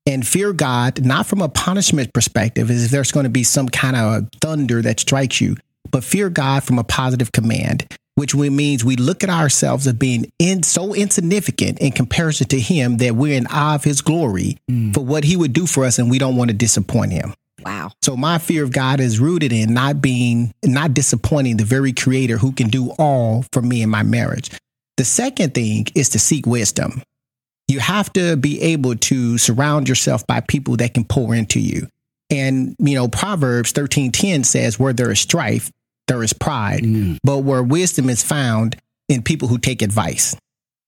And 0.05 0.25
fear 0.25 0.53
God, 0.53 1.03
not 1.03 1.25
from 1.25 1.41
a 1.41 1.49
punishment 1.49 2.13
perspective, 2.13 2.69
as 2.69 2.85
if 2.85 2.91
there's 2.91 3.11
going 3.11 3.23
to 3.23 3.29
be 3.29 3.43
some 3.43 3.67
kind 3.67 3.95
of 3.95 4.29
thunder 4.39 4.83
that 4.83 4.99
strikes 4.99 5.41
you, 5.41 5.57
but 5.89 6.03
fear 6.03 6.29
God 6.29 6.63
from 6.63 6.77
a 6.77 6.83
positive 6.83 7.31
command, 7.31 7.87
which 8.15 8.33
means 8.33 8.83
we 8.83 8.95
look 8.95 9.23
at 9.23 9.29
ourselves 9.29 9.85
as 9.87 9.93
being 9.93 10.31
in, 10.39 10.63
so 10.63 10.93
insignificant 10.93 11.79
in 11.79 11.91
comparison 11.91 12.47
to 12.47 12.59
Him 12.59 12.97
that 12.97 13.15
we're 13.15 13.37
in 13.37 13.47
awe 13.47 13.75
of 13.75 13.83
His 13.83 14.01
glory 14.01 14.57
mm. 14.69 14.93
for 14.93 15.01
what 15.01 15.23
He 15.23 15.35
would 15.35 15.53
do 15.53 15.67
for 15.67 15.85
us, 15.85 15.99
and 15.99 16.09
we 16.09 16.17
don't 16.17 16.35
want 16.35 16.49
to 16.49 16.55
disappoint 16.55 17.11
Him. 17.11 17.33
Wow. 17.63 17.91
So 18.01 18.15
my 18.15 18.37
fear 18.37 18.63
of 18.63 18.71
God 18.71 18.99
is 18.99 19.19
rooted 19.19 19.51
in 19.51 19.73
not 19.73 20.01
being, 20.01 20.53
not 20.63 20.93
disappointing 20.93 21.57
the 21.57 21.65
very 21.65 21.93
creator 21.93 22.37
who 22.37 22.51
can 22.51 22.69
do 22.69 22.91
all 22.99 23.43
for 23.51 23.61
me 23.61 23.81
in 23.81 23.89
my 23.89 24.03
marriage. 24.03 24.51
The 24.97 25.05
second 25.05 25.53
thing 25.53 25.87
is 25.95 26.09
to 26.09 26.19
seek 26.19 26.45
wisdom. 26.45 27.01
You 27.67 27.79
have 27.79 28.13
to 28.13 28.37
be 28.37 28.61
able 28.61 28.95
to 28.95 29.37
surround 29.37 29.89
yourself 29.89 30.25
by 30.27 30.41
people 30.41 30.77
that 30.77 30.93
can 30.93 31.03
pour 31.03 31.33
into 31.33 31.59
you. 31.59 31.87
And, 32.29 32.75
you 32.79 32.95
know, 32.95 33.07
Proverbs 33.07 33.73
13:10 33.73 34.45
says, 34.45 34.79
where 34.79 34.93
there 34.93 35.11
is 35.11 35.19
strife, 35.19 35.71
there 36.07 36.23
is 36.23 36.33
pride, 36.33 36.83
Mm. 36.83 37.17
but 37.23 37.39
where 37.39 37.63
wisdom 37.63 38.09
is 38.09 38.23
found 38.23 38.75
in 39.09 39.21
people 39.21 39.47
who 39.47 39.57
take 39.57 39.81
advice. 39.81 40.35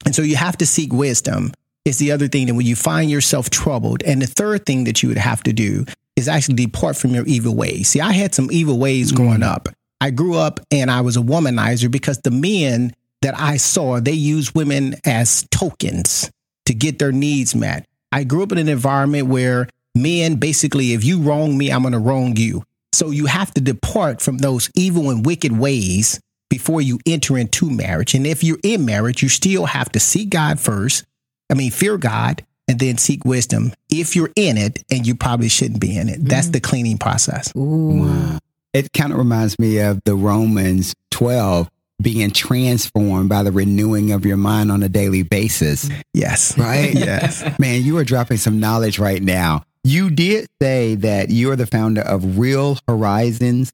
And 0.06 0.16
so 0.16 0.22
you 0.22 0.36
have 0.36 0.58
to 0.58 0.66
seek 0.66 0.94
wisdom. 0.94 1.52
Is 1.86 2.00
the 2.00 2.12
other 2.12 2.28
thing 2.28 2.48
that 2.48 2.54
when 2.56 2.66
you 2.66 2.76
find 2.76 3.10
yourself 3.10 3.50
troubled. 3.50 4.04
And 4.04 4.22
the 4.22 4.28
third 4.28 4.66
thing 4.66 4.84
that 4.84 5.02
you 5.02 5.08
would 5.08 5.18
have 5.18 5.42
to 5.44 5.54
do 5.54 5.86
is 6.18 6.28
actually 6.28 6.56
depart 6.56 6.98
from 6.98 7.12
your 7.12 7.24
evil 7.26 7.56
ways. 7.56 7.88
See, 7.88 8.02
I 8.02 8.12
had 8.12 8.36
some 8.36 8.50
evil 8.52 8.78
ways 8.78 9.14
growing 9.14 9.42
up. 9.42 9.70
I 10.02 10.10
grew 10.12 10.36
up 10.36 10.60
and 10.70 10.92
I 10.92 11.00
was 11.00 11.16
a 11.16 11.22
womanizer 11.22 11.90
because 11.90 12.20
the 12.20 12.32
men 12.32 12.94
that 13.22 13.40
I 13.40 13.56
saw, 13.56 14.02
they 14.02 14.12
used 14.12 14.54
women 14.54 14.96
as 15.06 15.48
tokens 15.50 16.30
to 16.66 16.74
get 16.74 17.00
their 17.00 17.14
needs 17.14 17.56
met. 17.56 17.86
I 18.12 18.26
grew 18.26 18.44
up 18.44 18.52
in 18.52 18.58
an 18.58 18.68
environment 18.68 19.28
where 19.28 19.70
men 19.96 20.36
basically, 20.36 20.92
if 20.92 21.06
you 21.06 21.22
wrong 21.22 21.58
me, 21.58 21.72
I'm 21.72 21.84
going 21.84 21.94
to 21.94 22.00
wrong 22.00 22.36
you. 22.36 22.64
So 22.98 23.12
you 23.12 23.28
have 23.28 23.54
to 23.54 23.62
depart 23.62 24.24
from 24.24 24.40
those 24.40 24.72
evil 24.74 25.12
and 25.12 25.24
wicked 25.24 25.56
ways 25.56 26.20
before 26.50 26.82
you 26.82 26.98
enter 27.06 27.38
into 27.38 27.70
marriage. 27.70 28.16
And 28.16 28.26
if 28.26 28.44
you're 28.44 28.58
in 28.64 28.86
marriage, 28.86 29.22
you 29.22 29.30
still 29.30 29.68
have 29.68 29.92
to 29.92 30.00
seek 30.00 30.32
God 30.32 30.60
first. 30.60 31.06
I 31.48 31.54
mean, 31.54 31.70
fear 31.70 32.00
God 32.00 32.44
and 32.68 32.80
then 32.80 32.98
seek 32.98 33.24
wisdom 33.24 33.72
if 33.88 34.16
you're 34.16 34.32
in 34.36 34.58
it 34.58 34.84
and 34.90 35.06
you 35.06 35.14
probably 35.14 35.48
shouldn't 35.48 35.80
be 35.80 35.96
in 35.96 36.10
it. 36.10 36.26
That's 36.26 36.48
mm. 36.48 36.54
the 36.54 36.60
cleaning 36.60 36.98
process. 36.98 37.56
Ooh. 37.56 38.02
Wow. 38.02 38.40
It 38.74 38.92
kind 38.94 39.12
of 39.12 39.20
reminds 39.20 39.60
me 39.60 39.78
of 39.78 40.02
the 40.04 40.16
Romans 40.16 40.96
12 41.12 41.70
being 42.02 42.32
transformed 42.32 43.30
by 43.30 43.44
the 43.44 43.52
renewing 43.52 44.12
of 44.12 44.26
your 44.26 44.38
mind 44.38 44.72
on 44.72 44.82
a 44.82 44.90
daily 44.90 45.22
basis. 45.22 45.88
Yes. 46.16 46.58
Right? 46.58 46.94
yes. 46.96 47.44
Man, 47.60 47.84
you 47.84 47.98
are 47.98 48.04
dropping 48.04 48.38
some 48.38 48.60
knowledge 48.60 48.98
right 48.98 49.22
now. 49.22 49.66
You 49.88 50.10
did 50.10 50.48
say 50.62 50.96
that 50.96 51.30
you're 51.30 51.56
the 51.56 51.66
founder 51.66 52.02
of 52.02 52.38
Real 52.38 52.78
Horizons 52.90 53.72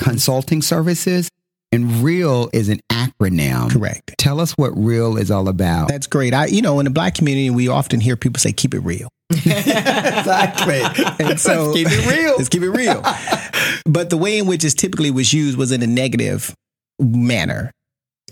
Consulting 0.00 0.60
Services, 0.60 1.28
and 1.70 2.02
Real 2.02 2.50
is 2.52 2.68
an 2.68 2.80
acronym. 2.90 3.70
Correct. 3.70 4.12
Tell 4.18 4.40
us 4.40 4.50
what 4.58 4.76
Real 4.76 5.16
is 5.16 5.30
all 5.30 5.46
about. 5.46 5.86
That's 5.86 6.08
great. 6.08 6.34
I, 6.34 6.46
you 6.46 6.62
know, 6.62 6.80
in 6.80 6.84
the 6.84 6.90
black 6.90 7.14
community, 7.14 7.48
we 7.48 7.68
often 7.68 8.00
hear 8.00 8.16
people 8.16 8.40
say, 8.40 8.52
keep 8.52 8.74
it 8.74 8.80
real. 8.80 9.08
exactly. 9.30 10.80
And 11.24 11.38
so 11.38 11.66
Let's 11.66 11.76
keep 11.76 11.86
it 11.88 12.06
real. 12.10 12.34
let's 12.36 12.48
keep 12.48 12.62
it 12.62 12.70
real. 12.70 13.00
but 13.86 14.10
the 14.10 14.16
way 14.16 14.36
in 14.36 14.46
which 14.46 14.64
it 14.64 14.70
typically 14.70 15.12
was 15.12 15.32
used 15.32 15.56
was 15.56 15.70
in 15.70 15.80
a 15.80 15.86
negative 15.86 16.52
manner. 16.98 17.70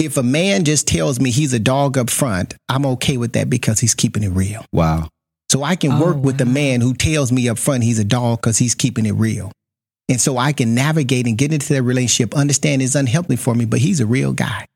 If 0.00 0.16
a 0.16 0.24
man 0.24 0.64
just 0.64 0.88
tells 0.88 1.20
me 1.20 1.30
he's 1.30 1.52
a 1.52 1.60
dog 1.60 1.96
up 1.96 2.10
front, 2.10 2.56
I'm 2.68 2.84
okay 2.86 3.18
with 3.18 3.34
that 3.34 3.48
because 3.48 3.78
he's 3.78 3.94
keeping 3.94 4.24
it 4.24 4.30
real. 4.30 4.64
Wow. 4.72 5.10
So 5.50 5.62
I 5.62 5.76
can 5.76 5.92
Oh, 5.92 6.04
work 6.04 6.16
with 6.18 6.38
the 6.38 6.44
oh, 6.44 6.48
wow. 6.48 6.52
man 6.52 6.80
who 6.80 6.94
tells 6.94 7.32
me 7.32 7.48
up 7.48 7.58
front 7.58 7.82
he's 7.84 7.98
a 7.98 8.04
dog 8.04 8.40
because 8.40 8.58
he's 8.58 8.74
keeping 8.74 9.06
it 9.06 9.12
real. 9.12 9.50
And 10.10 10.20
so 10.20 10.38
I 10.38 10.52
can 10.52 10.74
navigate 10.74 11.26
and 11.26 11.36
get 11.36 11.52
into 11.52 11.72
that 11.74 11.82
relationship, 11.82 12.34
understand 12.34 12.80
it's 12.82 12.94
unhealthy 12.94 13.36
for 13.36 13.54
me, 13.54 13.64
but 13.66 13.78
he's 13.78 14.00
a 14.00 14.06
real 14.06 14.32
guy. 14.32 14.66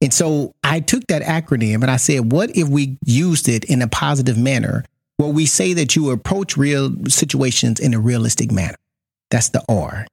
And 0.00 0.14
so 0.14 0.52
I 0.62 0.80
took 0.80 1.06
that 1.08 1.22
acronym 1.22 1.82
and 1.82 1.90
I 1.90 1.96
said, 1.96 2.32
what 2.32 2.56
if 2.56 2.68
we 2.68 2.96
used 3.04 3.48
it 3.48 3.64
in 3.64 3.82
a 3.82 3.88
positive 3.88 4.38
manner 4.38 4.84
where 5.16 5.28
we 5.30 5.44
say 5.46 5.74
that 5.74 5.94
you 5.96 6.10
approach 6.10 6.56
real 6.56 6.90
situations 7.08 7.80
in 7.80 7.94
a 7.94 8.00
realistic 8.00 8.50
manner? 8.50 8.76
That's 9.30 9.50
the 9.50 9.62
R. 9.68 10.06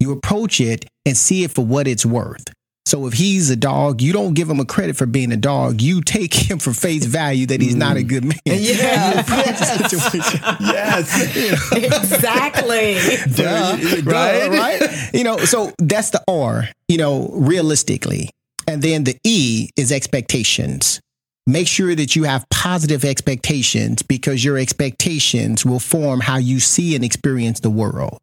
You 0.00 0.12
approach 0.12 0.60
it 0.60 0.84
and 1.06 1.16
see 1.16 1.44
it 1.44 1.52
for 1.52 1.64
what 1.64 1.86
it's 1.86 2.04
worth. 2.04 2.44
So 2.84 3.06
if 3.06 3.12
he's 3.12 3.48
a 3.48 3.56
dog, 3.56 4.02
you 4.02 4.12
don't 4.12 4.34
give 4.34 4.50
him 4.50 4.58
a 4.58 4.64
credit 4.64 4.96
for 4.96 5.06
being 5.06 5.30
a 5.32 5.36
dog. 5.36 5.80
You 5.80 6.02
take 6.02 6.34
him 6.34 6.58
for 6.58 6.72
face 6.72 7.04
value 7.04 7.46
that 7.46 7.60
he's 7.60 7.76
not 7.76 7.96
a 7.96 8.00
mm. 8.00 8.08
good 8.08 8.24
man. 8.24 8.38
Yeah. 8.44 9.14
You 9.14 9.20
approach 9.20 9.58
the 9.58 9.88
situation. 9.88 10.40
Yes. 10.60 11.32
You 11.72 11.88
know, 11.88 11.96
exactly. 11.96 12.94
Duh, 13.34 13.76
Duh, 13.76 14.10
right? 14.10 14.50
right? 14.50 15.10
You 15.14 15.24
know, 15.24 15.38
so 15.38 15.72
that's 15.78 16.10
the 16.10 16.22
R, 16.28 16.68
you 16.88 16.98
know, 16.98 17.28
realistically. 17.32 18.30
And 18.66 18.82
then 18.82 19.04
the 19.04 19.16
E 19.24 19.70
is 19.76 19.90
expectations. 19.90 21.00
Make 21.46 21.66
sure 21.66 21.94
that 21.94 22.14
you 22.14 22.24
have 22.24 22.48
positive 22.50 23.04
expectations 23.04 24.02
because 24.02 24.44
your 24.44 24.58
expectations 24.58 25.64
will 25.64 25.80
form 25.80 26.20
how 26.20 26.36
you 26.36 26.60
see 26.60 26.94
and 26.94 27.04
experience 27.04 27.60
the 27.60 27.70
world. 27.70 28.20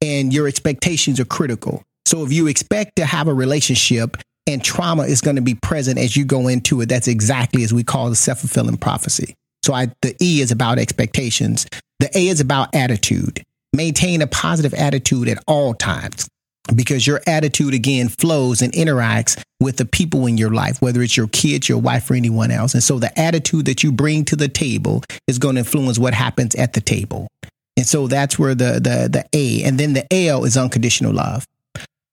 And 0.00 0.32
your 0.32 0.46
expectations 0.46 1.20
are 1.20 1.26
critical. 1.26 1.82
So 2.08 2.24
if 2.24 2.32
you 2.32 2.46
expect 2.46 2.96
to 2.96 3.04
have 3.04 3.28
a 3.28 3.34
relationship 3.34 4.16
and 4.46 4.64
trauma 4.64 5.02
is 5.02 5.20
going 5.20 5.36
to 5.36 5.42
be 5.42 5.54
present 5.54 5.98
as 5.98 6.16
you 6.16 6.24
go 6.24 6.48
into 6.48 6.80
it, 6.80 6.88
that's 6.88 7.06
exactly 7.06 7.62
as 7.64 7.74
we 7.74 7.84
call 7.84 8.08
the 8.08 8.16
self 8.16 8.40
fulfilling 8.40 8.78
prophecy. 8.78 9.34
So 9.62 9.74
I, 9.74 9.88
the 10.00 10.16
E 10.18 10.40
is 10.40 10.50
about 10.50 10.78
expectations. 10.78 11.66
The 12.00 12.08
A 12.16 12.28
is 12.28 12.40
about 12.40 12.74
attitude. 12.74 13.42
Maintain 13.74 14.22
a 14.22 14.26
positive 14.26 14.72
attitude 14.72 15.28
at 15.28 15.44
all 15.46 15.74
times 15.74 16.26
because 16.74 17.06
your 17.06 17.20
attitude 17.26 17.74
again 17.74 18.08
flows 18.08 18.62
and 18.62 18.72
interacts 18.72 19.38
with 19.60 19.76
the 19.76 19.84
people 19.84 20.24
in 20.24 20.38
your 20.38 20.54
life, 20.54 20.80
whether 20.80 21.02
it's 21.02 21.14
your 21.14 21.28
kids, 21.28 21.68
your 21.68 21.76
wife, 21.76 22.10
or 22.10 22.14
anyone 22.14 22.50
else. 22.50 22.72
And 22.72 22.82
so 22.82 22.98
the 22.98 23.16
attitude 23.20 23.66
that 23.66 23.82
you 23.82 23.92
bring 23.92 24.24
to 24.24 24.36
the 24.36 24.48
table 24.48 25.04
is 25.26 25.38
going 25.38 25.56
to 25.56 25.60
influence 25.60 25.98
what 25.98 26.14
happens 26.14 26.54
at 26.54 26.72
the 26.72 26.80
table. 26.80 27.28
And 27.76 27.86
so 27.86 28.06
that's 28.06 28.38
where 28.38 28.54
the 28.54 28.80
the 28.80 29.10
the 29.12 29.26
A 29.34 29.62
and 29.64 29.78
then 29.78 29.92
the 29.92 30.10
L 30.10 30.46
is 30.46 30.56
unconditional 30.56 31.12
love. 31.12 31.44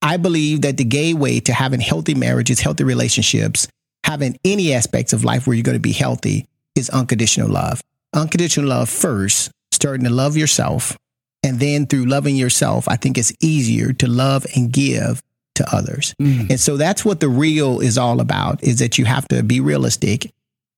I 0.01 0.17
believe 0.17 0.61
that 0.61 0.77
the 0.77 0.83
gateway 0.83 1.39
to 1.41 1.53
having 1.53 1.79
healthy 1.79 2.15
marriages, 2.15 2.59
healthy 2.59 2.83
relationships, 2.83 3.67
having 4.03 4.37
any 4.45 4.73
aspects 4.73 5.13
of 5.13 5.23
life 5.23 5.47
where 5.47 5.55
you're 5.55 5.63
going 5.63 5.75
to 5.75 5.79
be 5.79 5.91
healthy 5.91 6.47
is 6.75 6.89
unconditional 6.89 7.49
love. 7.49 7.81
Unconditional 8.13 8.69
love 8.69 8.89
first, 8.89 9.51
starting 9.71 10.05
to 10.05 10.11
love 10.11 10.37
yourself. 10.37 10.95
And 11.43 11.59
then 11.59 11.85
through 11.85 12.05
loving 12.05 12.35
yourself, 12.35 12.87
I 12.87 12.95
think 12.95 13.17
it's 13.17 13.33
easier 13.41 13.93
to 13.93 14.07
love 14.07 14.45
and 14.55 14.71
give 14.71 15.21
to 15.55 15.75
others. 15.75 16.13
Mm. 16.21 16.49
And 16.51 16.59
so 16.59 16.77
that's 16.77 17.03
what 17.03 17.19
the 17.19 17.29
real 17.29 17.79
is 17.79 17.97
all 17.97 18.19
about 18.19 18.63
is 18.63 18.79
that 18.79 18.97
you 18.97 19.05
have 19.05 19.27
to 19.29 19.41
be 19.43 19.59
realistic, 19.59 20.31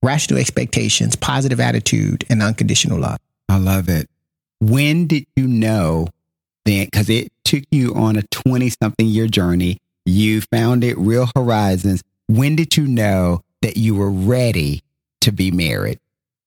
rational 0.03 0.39
expectations, 0.39 1.15
positive 1.15 1.59
attitude, 1.59 2.25
and 2.29 2.41
unconditional 2.41 2.99
love. 2.99 3.17
I 3.49 3.57
love 3.57 3.89
it. 3.89 4.09
When 4.59 5.07
did 5.07 5.25
you 5.35 5.47
know 5.47 6.07
then? 6.67 6.85
Because 6.85 7.09
it 7.09 7.31
took 7.43 7.63
you 7.71 7.93
on 7.95 8.17
a 8.17 8.23
20 8.23 8.69
something 8.69 9.07
year 9.07 9.27
journey. 9.27 9.79
You 10.05 10.41
found 10.41 10.83
it 10.83 10.97
Real 10.97 11.29
Horizons. 11.35 12.03
When 12.27 12.55
did 12.55 12.77
you 12.77 12.87
know 12.87 13.41
that 13.61 13.77
you 13.77 13.95
were 13.95 14.11
ready 14.11 14.83
to 15.21 15.31
be 15.31 15.51
married? 15.51 15.99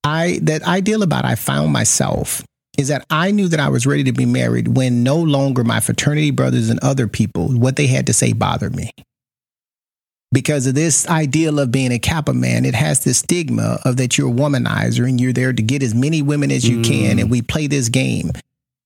I 0.04 0.38
that 0.42 0.62
ideal 0.62 1.02
about 1.02 1.24
I 1.24 1.34
found 1.34 1.72
myself 1.72 2.42
is 2.78 2.88
that 2.88 3.04
I 3.10 3.30
knew 3.30 3.48
that 3.48 3.60
I 3.60 3.68
was 3.68 3.86
ready 3.86 4.04
to 4.04 4.12
be 4.12 4.24
married 4.24 4.68
when 4.76 5.02
no 5.02 5.16
longer 5.16 5.64
my 5.64 5.80
fraternity 5.80 6.30
brothers 6.30 6.70
and 6.70 6.80
other 6.80 7.06
people 7.06 7.48
what 7.48 7.76
they 7.76 7.86
had 7.86 8.06
to 8.06 8.12
say 8.12 8.32
bothered 8.32 8.74
me. 8.74 8.90
Because 10.32 10.66
of 10.66 10.76
this 10.76 11.08
ideal 11.08 11.58
of 11.58 11.72
being 11.72 11.92
a 11.92 11.98
Kappa 11.98 12.32
man, 12.32 12.64
it 12.64 12.74
has 12.74 13.02
this 13.02 13.18
stigma 13.18 13.80
of 13.84 13.96
that 13.96 14.16
you're 14.16 14.30
a 14.30 14.32
womanizer 14.32 15.06
and 15.08 15.20
you're 15.20 15.32
there 15.32 15.52
to 15.52 15.62
get 15.62 15.82
as 15.82 15.92
many 15.92 16.22
women 16.22 16.52
as 16.52 16.66
you 16.66 16.82
can, 16.82 17.16
mm. 17.16 17.22
and 17.22 17.30
we 17.30 17.42
play 17.42 17.66
this 17.66 17.88
game. 17.88 18.30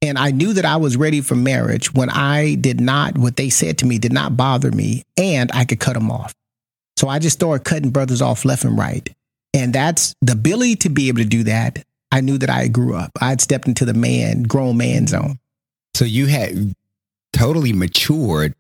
And 0.05 0.19
I 0.19 0.33
knew 0.33 0.53
that 0.53 0.67
I 0.67 0.77
was 0.77 0.99
ready 0.99 1.23
for 1.23 1.35
marriage 1.35 1.95
when 1.95 2.11
I 2.11 2.57
did 2.57 2.79
not, 2.79 3.17
what 3.17 3.37
they 3.37 3.49
said 3.49 3.79
to 3.79 3.87
me 3.87 3.99
did 3.99 4.13
not 4.13 4.37
bother 4.37 4.71
me, 4.71 5.03
and 5.17 5.51
I 5.55 5.65
could 5.65 5.81
cut 5.81 5.95
them 5.95 6.11
off. 6.11 6.35
So 6.99 7.09
I 7.09 7.19
just 7.19 7.39
started 7.39 7.65
cutting 7.65 7.89
brothers 7.91 8.21
off 8.21 8.45
left 8.45 8.65
and 8.65 8.77
right. 8.77 9.09
And 9.55 9.73
that's 9.73 10.15
the 10.21 10.33
ability 10.33 10.77
to 10.77 10.91
be 10.91 11.09
able 11.09 11.21
to 11.21 11.25
do 11.25 11.45
that. 11.45 11.83
I 12.13 12.21
knew 12.21 12.37
that 12.37 12.51
I 12.51 12.69
grew 12.69 12.95
up. 12.95 13.13
I 13.19 13.31
had 13.31 13.41
stepped 13.41 13.67
into 13.67 13.87
the 13.87 13.95
man, 13.95 14.43
grown 14.43 14.77
man 14.77 15.07
zone. 15.07 15.39
So 15.95 16.05
you 16.05 16.27
had 16.27 16.75
totally 17.33 17.73
matured, 17.73 18.55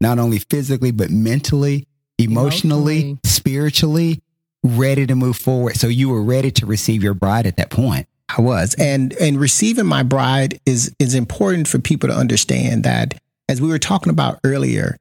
not 0.00 0.18
only 0.18 0.40
physically, 0.40 0.90
but 0.90 1.10
mentally, 1.10 1.86
emotionally, 2.18 2.96
Emotionally. 2.96 3.20
spiritually, 3.24 4.22
ready 4.64 5.06
to 5.06 5.14
move 5.14 5.36
forward. 5.36 5.76
So 5.76 5.86
you 5.86 6.08
were 6.08 6.24
ready 6.24 6.50
to 6.50 6.66
receive 6.66 7.04
your 7.04 7.14
bride 7.14 7.46
at 7.46 7.56
that 7.58 7.70
point. 7.70 8.07
I 8.36 8.40
was. 8.42 8.74
And 8.78 9.14
and 9.14 9.38
receiving 9.40 9.86
my 9.86 10.02
bride 10.02 10.60
is 10.66 10.94
is 10.98 11.14
important 11.14 11.68
for 11.68 11.78
people 11.78 12.08
to 12.08 12.14
understand 12.14 12.84
that 12.84 13.14
as 13.48 13.60
we 13.60 13.68
were 13.68 13.78
talking 13.78 14.10
about 14.10 14.38
earlier, 14.44 14.96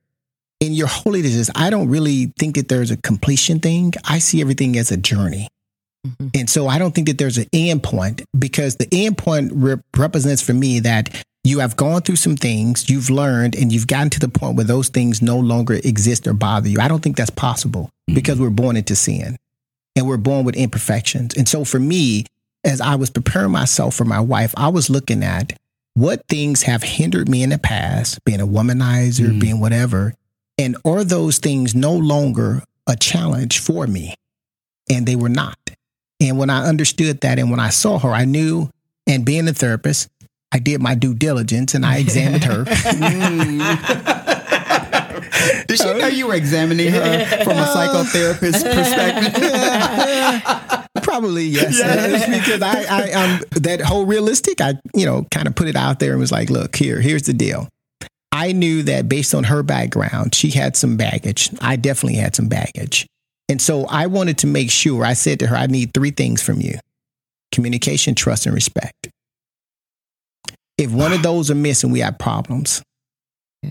in 0.59 0.73
your 0.73 0.87
holiness, 0.87 1.49
I 1.55 1.69
don't 1.69 1.89
really 1.89 2.33
think 2.39 2.55
that 2.55 2.69
there's 2.69 2.91
a 2.91 2.97
completion 2.97 3.59
thing. 3.59 3.93
I 4.05 4.19
see 4.19 4.41
everything 4.41 4.77
as 4.77 4.91
a 4.91 4.97
journey. 4.97 5.49
Mhm. 6.07 6.31
And 6.39 6.49
so 6.49 6.67
I 6.67 6.79
don't 6.79 6.95
think 6.95 7.07
that 7.07 7.17
there's 7.17 7.37
an 7.37 7.47
end 7.51 7.83
point 7.83 8.21
because 8.37 8.75
the 8.77 8.87
end 8.91 9.17
point 9.17 9.51
rep- 9.53 9.81
represents 9.97 10.41
for 10.41 10.53
me 10.53 10.79
that 10.79 11.13
you 11.43 11.59
have 11.59 11.75
gone 11.75 12.01
through 12.01 12.15
some 12.17 12.35
things, 12.37 12.89
you've 12.89 13.09
learned, 13.09 13.55
and 13.55 13.71
you've 13.71 13.87
gotten 13.87 14.09
to 14.11 14.19
the 14.19 14.27
point 14.29 14.55
where 14.55 14.65
those 14.65 14.89
things 14.89 15.21
no 15.21 15.37
longer 15.37 15.75
exist 15.83 16.27
or 16.27 16.33
bother 16.33 16.69
you. 16.69 16.79
I 16.79 16.87
don't 16.87 17.01
think 17.01 17.17
that's 17.17 17.29
possible 17.29 17.89
because 18.13 18.39
we're 18.39 18.49
born 18.49 18.77
into 18.77 18.95
sin 18.95 19.37
and 19.95 20.07
we're 20.07 20.17
born 20.17 20.45
with 20.45 20.55
imperfections. 20.55 21.33
And 21.35 21.47
so 21.47 21.63
for 21.65 21.79
me, 21.79 22.25
as 22.63 22.81
I 22.81 22.95
was 22.95 23.09
preparing 23.09 23.51
myself 23.51 23.95
for 23.95 24.05
my 24.05 24.19
wife, 24.19 24.53
I 24.57 24.67
was 24.69 24.89
looking 24.89 25.23
at 25.23 25.53
what 25.93 26.27
things 26.27 26.63
have 26.63 26.83
hindered 26.83 27.29
me 27.29 27.43
in 27.43 27.49
the 27.49 27.57
past, 27.57 28.23
being 28.25 28.41
a 28.41 28.47
womanizer, 28.47 29.29
Mm. 29.31 29.39
being 29.39 29.59
whatever, 29.59 30.13
and 30.57 30.75
are 30.85 31.03
those 31.03 31.37
things 31.39 31.75
no 31.75 31.93
longer 31.93 32.63
a 32.87 32.95
challenge 32.95 33.59
for 33.59 33.87
me? 33.87 34.13
And 34.89 35.05
they 35.05 35.15
were 35.15 35.29
not. 35.29 35.57
And 36.19 36.37
when 36.37 36.49
I 36.49 36.65
understood 36.65 37.21
that 37.21 37.39
and 37.39 37.51
when 37.51 37.59
I 37.59 37.69
saw 37.69 37.99
her, 37.99 38.11
I 38.13 38.25
knew, 38.25 38.69
and 39.05 39.25
being 39.25 39.47
a 39.47 39.53
therapist, 39.53 40.09
I 40.51 40.59
did 40.59 40.81
my 40.81 40.95
due 40.95 41.13
diligence 41.13 41.73
and 41.75 41.85
I 41.85 41.97
examined 41.99 42.43
her. 42.45 42.63
Did 45.67 45.77
she 45.79 45.93
know 45.93 46.07
you 46.07 46.27
were 46.27 46.35
examining 46.35 46.91
her 46.91 47.25
from 47.43 47.57
a 47.57 47.65
psychotherapist 47.75 48.63
perspective? 48.73 50.83
Probably 51.19 51.45
yes, 51.45 51.79
It's 51.83 52.47
because 52.47 52.61
I, 52.61 52.83
I, 52.83 53.11
um, 53.13 53.41
that 53.61 53.81
whole 53.81 54.05
realistic. 54.05 54.61
I, 54.61 54.75
you 54.93 55.07
know, 55.07 55.25
kind 55.31 55.47
of 55.47 55.55
put 55.55 55.67
it 55.67 55.75
out 55.75 55.99
there 55.99 56.11
and 56.11 56.19
was 56.19 56.31
like, 56.31 56.51
look, 56.51 56.75
here, 56.75 57.01
here's 57.01 57.23
the 57.23 57.33
deal. 57.33 57.67
I 58.31 58.51
knew 58.51 58.83
that 58.83 59.09
based 59.09 59.33
on 59.33 59.45
her 59.45 59.63
background, 59.63 60.35
she 60.35 60.51
had 60.51 60.75
some 60.75 60.95
baggage. 60.95 61.49
I 61.59 61.75
definitely 61.75 62.19
had 62.19 62.35
some 62.35 62.49
baggage, 62.49 63.07
and 63.49 63.59
so 63.59 63.87
I 63.87 64.05
wanted 64.05 64.37
to 64.39 64.47
make 64.47 64.69
sure. 64.69 65.03
I 65.03 65.13
said 65.13 65.39
to 65.39 65.47
her, 65.47 65.55
I 65.55 65.65
need 65.65 65.91
three 65.91 66.11
things 66.11 66.43
from 66.43 66.61
you: 66.61 66.75
communication, 67.51 68.13
trust, 68.13 68.45
and 68.45 68.53
respect. 68.53 69.09
If 70.77 70.91
one 70.91 71.13
of 71.13 71.23
those 71.23 71.49
are 71.49 71.55
missing, 71.55 71.89
we 71.89 72.01
have 72.01 72.19
problems. 72.19 72.83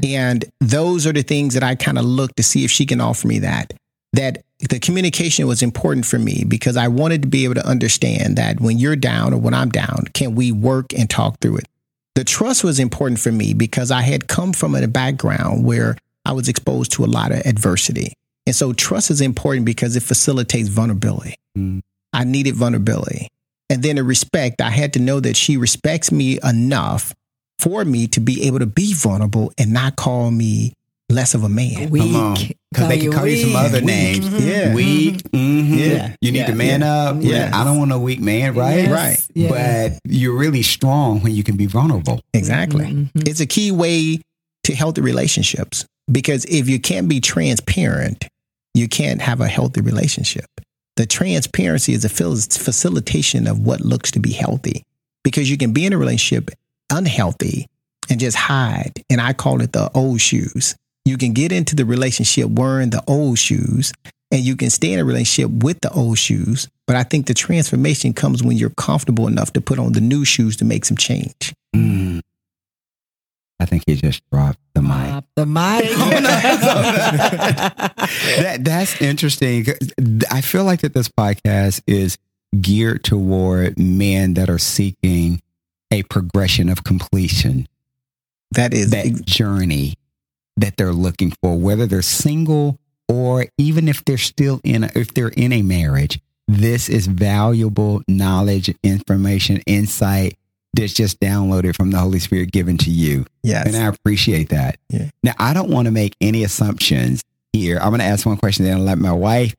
And 0.03 0.45
those 0.61 1.07
are 1.07 1.13
the 1.13 1.23
things 1.23 1.55
that 1.55 1.63
I 1.63 1.77
kind 1.77 1.97
of 1.97 2.05
look 2.05 2.35
to 2.35 2.43
see 2.43 2.65
if 2.65 2.73
she 2.73 2.87
can 2.87 3.01
offer 3.01 3.29
me 3.29 3.39
that. 3.39 3.73
That 4.15 4.43
the 4.59 4.79
communication 4.79 5.47
was 5.47 5.63
important 5.63 6.07
for 6.07 6.19
me 6.19 6.45
because 6.47 6.77
I 6.77 6.89
wanted 6.89 7.23
to 7.23 7.29
be 7.29 7.45
able 7.45 7.57
to 7.57 7.67
understand 7.67 8.37
that 8.37 8.61
when 8.61 8.79
you're 8.79 8.97
down 8.97 9.35
or 9.35 9.39
when 9.39 9.55
I'm 9.55 9.69
down, 9.69 10.05
can 10.15 10.35
we 10.35 10.51
work 10.51 10.87
and 10.97 11.11
talk 11.11 11.41
through 11.41 11.59
it? 11.59 11.69
The 12.15 12.25
trust 12.25 12.65
was 12.65 12.81
important 12.81 13.21
for 13.21 13.31
me 13.31 13.53
because 13.53 13.91
I 13.91 14.01
had 14.01 14.29
come 14.29 14.55
from 14.55 14.75
a 14.75 14.89
background 14.89 15.65
where 15.65 15.99
I 16.25 16.33
was 16.33 16.49
exposed 16.49 16.93
to 16.93 17.05
a 17.05 17.07
lot 17.07 17.33
of 17.33 17.41
adversity. 17.45 18.15
And 18.47 18.57
so 18.57 18.73
trust 18.73 19.11
is 19.11 19.21
important 19.21 19.67
because 19.67 19.97
it 19.97 20.03
facilitates 20.03 20.69
vulnerability. 20.69 21.35
Mm. 21.57 21.83
I 22.13 22.25
needed 22.25 22.55
vulnerability. 22.55 23.29
And 23.69 23.83
then 23.83 23.97
the 23.97 24.05
respect, 24.05 24.63
I 24.63 24.71
had 24.71 24.95
to 24.95 25.01
know 25.01 25.21
that 25.21 25.37
she 25.37 25.57
respects 25.57 26.11
me 26.11 26.39
enough 26.43 27.15
for 27.59 27.85
me 27.85 28.07
to 28.09 28.21
be 28.21 28.47
able 28.47 28.61
to 28.61 28.67
be 28.67 28.95
vulnerable 28.95 29.53
and 29.59 29.73
not 29.73 29.97
call 29.97 30.31
me 30.31 30.73
less 31.09 31.35
of 31.35 31.45
a 31.45 31.49
man. 31.49 31.91
Weak. 31.91 32.57
Come 32.77 32.85
on. 32.85 32.91
Because 32.91 32.99
they 32.99 32.99
can 33.09 33.13
call 33.13 33.27
you 33.27 33.37
some 33.39 33.49
weak. 33.51 33.57
other 33.57 33.79
Weak. 33.79 33.85
names. 33.87 34.45
Yeah. 34.45 34.75
Weak. 34.75 35.23
mhm. 35.33 35.79
Yeah. 35.79 36.15
You 36.21 36.33
need 36.33 36.39
Yeah. 36.41 36.47
to 36.47 36.55
man 36.55 36.83
up. 36.83 37.17
Yeah. 37.21 37.51
I 37.53 37.65
don't 37.65 37.79
want 37.79 37.91
a 37.93 37.99
weak 37.99 38.21
man, 38.21 38.55
right? 38.55 38.77
Yes, 38.85 38.91
Right. 38.91 39.27
yes. 39.35 39.51
But 39.51 39.99
you're 40.13 40.37
really 40.37 40.63
strong 40.63 41.21
when 41.23 41.35
you 41.35 41.43
can 41.43 41.57
be 41.57 41.67
vulnerable. 41.67 42.21
Exactly. 42.35 42.85
Mhm. 42.85 43.27
It's 43.29 43.41
a 43.41 43.47
key 43.47 43.71
way 43.73 44.21
to 44.65 44.75
healthy 44.75 45.01
relationships 45.01 45.85
because 46.11 46.45
if 46.45 46.69
you 46.69 46.79
can't 46.79 47.09
be 47.09 47.21
transparent, 47.21 48.27
you 48.75 48.89
can't 48.89 49.23
have 49.23 49.41
a 49.41 49.49
healthy 49.49 49.81
relationship. 49.81 50.47
The 50.97 51.07
transparency 51.07 51.93
is 51.95 52.05
a 52.05 52.09
facilitation 52.11 53.47
of 53.47 53.59
what 53.61 53.81
looks 53.81 54.11
to 54.13 54.21
be 54.21 54.33
healthy 54.33 54.83
because 55.25 55.49
you 55.51 55.57
can 55.57 55.73
be 55.73 55.87
in 55.87 55.93
a 55.93 55.99
relationship 55.99 56.51
unhealthy 56.91 57.67
and 58.09 58.21
just 58.21 58.37
hide. 58.37 58.93
And 59.11 59.21
I 59.21 59.33
call 59.33 59.61
it 59.61 59.73
the 59.73 59.91
old 59.93 60.21
shoes. 60.21 60.75
You 61.07 61.17
can 61.17 61.33
get 61.35 61.53
into 61.53 61.77
the 61.77 61.85
relationship 61.85 62.51
wearing 62.51 62.91
the 62.91 63.01
old 63.07 63.39
shoes 63.39 63.93
and 64.33 64.41
you 64.41 64.57
can 64.57 64.71
stay 64.71 64.93
in 64.93 64.99
a 64.99 65.05
relationship 65.05 65.63
with 65.63 65.81
the 65.81 65.91
old 65.93 66.19
shoes. 66.19 66.69
But 66.85 66.97
I 66.97 67.05
think 67.05 67.27
the 67.27 67.35
transformation 67.35 68.13
comes 68.13 68.43
when 68.43 68.57
you're 68.57 68.71
comfortable 68.71 69.29
enough 69.29 69.53
to 69.53 69.61
put 69.61 69.79
on 69.79 69.93
the 69.93 70.01
new 70.01 70.25
shoes 70.25 70.57
to 70.57 70.65
make 70.65 70.85
some 70.85 70.97
change. 70.97 71.55
Mm. 71.75 72.23
I 73.61 73.67
think 73.67 73.85
he 73.87 73.95
just 73.95 74.21
dropped 74.33 74.59
the 74.75 74.83
mic. 74.83 74.91
Drop 74.91 75.25
the 75.37 75.47
mic. 75.47 75.85
that 78.41 78.59
that's 78.63 79.01
interesting. 79.01 79.65
I 80.33 80.41
feel 80.41 80.65
like 80.65 80.81
that 80.81 80.93
this 80.93 81.09
podcast 81.09 81.83
is 81.87 82.19
geared 82.61 83.05
toward 83.05 83.79
men 83.79 84.35
that 84.35 84.51
are 84.51 84.59
seeking 84.59 85.41
a 85.93 86.03
progression 86.03 86.69
of 86.69 86.83
completion. 86.83 87.69
That 88.51 88.75
is 88.75 88.91
that 88.91 89.25
journey 89.25 89.95
that 90.57 90.77
they're 90.77 90.93
looking 90.93 91.33
for, 91.43 91.57
whether 91.59 91.87
they're 91.87 92.03
single 92.03 92.79
or 93.09 93.47
even 93.59 93.89
if 93.89 94.05
they're 94.05 94.19
still 94.19 94.61
in 94.65 94.85
a, 94.85 94.91
if 94.95 95.15
they're 95.15 95.29
in 95.29 95.53
a 95.53 95.63
marriage. 95.63 96.21
This 96.49 96.89
is 96.89 97.09
valuable 97.09 98.03
knowledge, 98.07 98.73
information, 98.85 99.63
insight 99.67 100.39
that's 100.75 100.93
just 100.93 101.19
downloaded 101.21 101.75
from 101.75 101.91
the 101.91 101.99
Holy 101.99 102.19
Spirit 102.21 102.53
given 102.53 102.79
to 102.79 102.91
you. 102.91 103.27
Yes. 103.43 103.67
And 103.67 103.77
I 103.77 103.89
appreciate 103.89 104.51
that. 104.51 104.79
Yeah. 104.89 105.11
Now, 105.23 105.33
I 105.39 105.55
don't 105.55 105.71
want 105.71 105.87
to 105.87 105.91
make 105.91 106.15
any 106.21 106.45
assumptions 106.45 107.25
here. 107.53 107.79
I'm 107.79 107.89
going 107.89 108.01
to 108.01 108.07
ask 108.07 108.25
one 108.27 108.37
question, 108.37 108.65
then 108.65 108.77
I'll 108.77 108.83
let 108.83 108.99
my 108.99 109.13
wife 109.13 109.57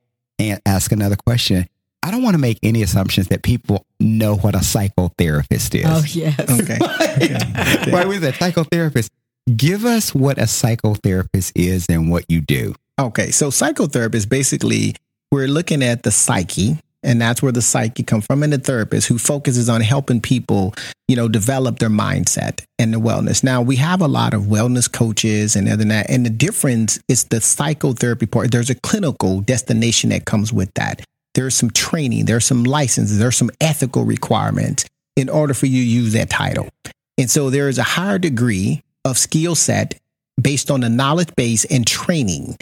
ask 0.64 0.92
another 0.92 1.16
question. 1.16 1.68
I 2.02 2.10
don't 2.10 2.22
want 2.22 2.34
to 2.34 2.38
make 2.38 2.58
any 2.62 2.82
assumptions 2.82 3.28
that 3.28 3.42
people 3.42 3.84
know 3.98 4.36
what 4.36 4.54
a 4.54 4.58
psychotherapist 4.58 5.74
is. 5.74 5.84
Oh, 5.84 6.04
yes. 6.08 6.38
Okay. 6.40 6.78
okay. 7.82 7.90
Why 7.90 8.04
was 8.04 8.22
a 8.22 8.32
psychotherapist? 8.32 9.10
Give 9.56 9.84
us 9.84 10.14
what 10.14 10.38
a 10.38 10.42
psychotherapist 10.42 11.52
is 11.54 11.86
and 11.88 12.10
what 12.10 12.24
you 12.28 12.40
do. 12.40 12.74
Okay. 12.98 13.30
So, 13.30 13.48
psychotherapist 13.48 14.28
basically, 14.28 14.94
we're 15.30 15.48
looking 15.48 15.82
at 15.82 16.02
the 16.02 16.10
psyche 16.10 16.78
and 17.02 17.20
that's 17.20 17.42
where 17.42 17.52
the 17.52 17.62
psyche 17.62 18.02
comes 18.02 18.26
from 18.26 18.42
and 18.42 18.52
the 18.52 18.58
therapist 18.58 19.06
who 19.06 19.18
focuses 19.18 19.68
on 19.68 19.80
helping 19.80 20.20
people 20.20 20.74
you 21.06 21.16
know 21.16 21.28
develop 21.28 21.78
their 21.78 21.88
mindset 21.88 22.64
and 22.78 22.92
the 22.92 22.98
wellness 22.98 23.44
now 23.44 23.62
we 23.62 23.76
have 23.76 24.00
a 24.00 24.08
lot 24.08 24.34
of 24.34 24.42
wellness 24.42 24.90
coaches 24.90 25.54
and 25.54 25.68
other 25.68 25.76
than 25.76 25.88
that 25.88 26.10
and 26.10 26.26
the 26.26 26.30
difference 26.30 26.98
is 27.08 27.24
the 27.24 27.40
psychotherapy 27.40 28.26
part 28.26 28.50
there's 28.50 28.70
a 28.70 28.74
clinical 28.74 29.40
destination 29.42 30.10
that 30.10 30.24
comes 30.24 30.52
with 30.52 30.72
that 30.74 31.00
there's 31.34 31.54
some 31.54 31.70
training 31.70 32.24
there's 32.24 32.44
some 32.44 32.64
licenses 32.64 33.18
there's 33.18 33.36
some 33.36 33.50
ethical 33.60 34.04
requirements 34.04 34.84
in 35.16 35.28
order 35.28 35.54
for 35.54 35.66
you 35.66 35.82
to 35.82 35.88
use 35.88 36.12
that 36.14 36.28
title 36.28 36.68
and 37.16 37.30
so 37.30 37.48
there 37.50 37.68
is 37.68 37.78
a 37.78 37.84
higher 37.84 38.18
degree 38.18 38.82
of 39.08 39.18
skill 39.18 39.54
set 39.54 39.98
based 40.40 40.70
on 40.70 40.80
the 40.80 40.88
knowledge 40.88 41.34
base 41.36 41.64
and 41.64 41.86
training 41.86 42.56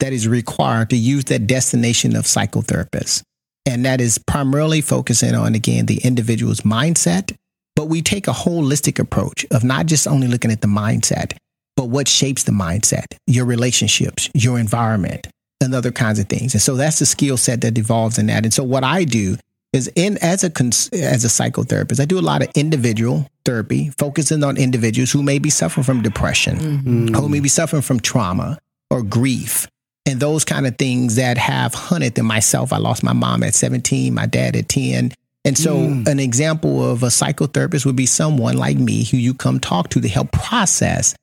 that 0.00 0.12
is 0.12 0.28
required 0.28 0.90
to 0.90 0.96
use 0.96 1.24
that 1.24 1.46
destination 1.46 2.16
of 2.16 2.24
psychotherapist 2.24 3.22
and 3.64 3.84
that 3.84 4.00
is 4.00 4.18
primarily 4.18 4.80
focusing 4.80 5.34
on, 5.34 5.54
again, 5.54 5.86
the 5.86 5.98
individual's 5.98 6.62
mindset. 6.62 7.34
But 7.76 7.86
we 7.86 8.02
take 8.02 8.26
a 8.26 8.32
holistic 8.32 8.98
approach 8.98 9.46
of 9.50 9.64
not 9.64 9.86
just 9.86 10.06
only 10.06 10.26
looking 10.26 10.50
at 10.50 10.60
the 10.60 10.66
mindset, 10.66 11.36
but 11.76 11.88
what 11.88 12.08
shapes 12.08 12.42
the 12.42 12.52
mindset, 12.52 13.06
your 13.26 13.46
relationships, 13.46 14.28
your 14.34 14.58
environment, 14.58 15.28
and 15.60 15.74
other 15.74 15.92
kinds 15.92 16.18
of 16.18 16.28
things. 16.28 16.54
And 16.54 16.62
so 16.62 16.74
that's 16.74 16.98
the 16.98 17.06
skill 17.06 17.36
set 17.36 17.60
that 17.62 17.78
evolves 17.78 18.18
in 18.18 18.26
that. 18.26 18.44
And 18.44 18.52
so 18.52 18.64
what 18.64 18.84
I 18.84 19.04
do 19.04 19.36
is 19.72 19.90
in 19.96 20.18
as 20.18 20.44
a 20.44 20.52
as 20.94 21.24
a 21.24 21.28
psychotherapist, 21.28 22.00
I 22.00 22.04
do 22.04 22.18
a 22.18 22.20
lot 22.20 22.42
of 22.42 22.50
individual 22.54 23.26
therapy, 23.44 23.90
focusing 23.98 24.44
on 24.44 24.56
individuals 24.56 25.10
who 25.10 25.22
may 25.22 25.38
be 25.38 25.50
suffering 25.50 25.84
from 25.84 26.02
depression, 26.02 26.58
mm-hmm. 26.58 27.14
who 27.14 27.28
may 27.28 27.40
be 27.40 27.48
suffering 27.48 27.82
from 27.82 28.00
trauma 28.00 28.58
or 28.90 29.02
grief, 29.02 29.66
and 30.04 30.20
those 30.20 30.44
kind 30.44 30.66
of 30.66 30.76
things 30.76 31.16
that 31.16 31.38
have 31.38 31.74
hunted 31.74 32.14
them 32.14 32.26
myself. 32.26 32.72
I 32.72 32.78
lost 32.78 33.02
my 33.02 33.12
mom 33.14 33.42
at 33.42 33.54
17, 33.54 34.12
my 34.12 34.26
dad 34.26 34.56
at 34.56 34.68
10. 34.68 35.12
And 35.44 35.58
so, 35.58 35.76
mm. 35.76 36.06
an 36.06 36.20
example 36.20 36.88
of 36.88 37.02
a 37.02 37.06
psychotherapist 37.06 37.84
would 37.84 37.96
be 37.96 38.06
someone 38.06 38.56
like 38.56 38.76
me 38.76 39.04
who 39.04 39.16
you 39.16 39.34
come 39.34 39.58
talk 39.58 39.88
to 39.90 40.00
to 40.00 40.08
help 40.08 40.30
process 40.30 41.16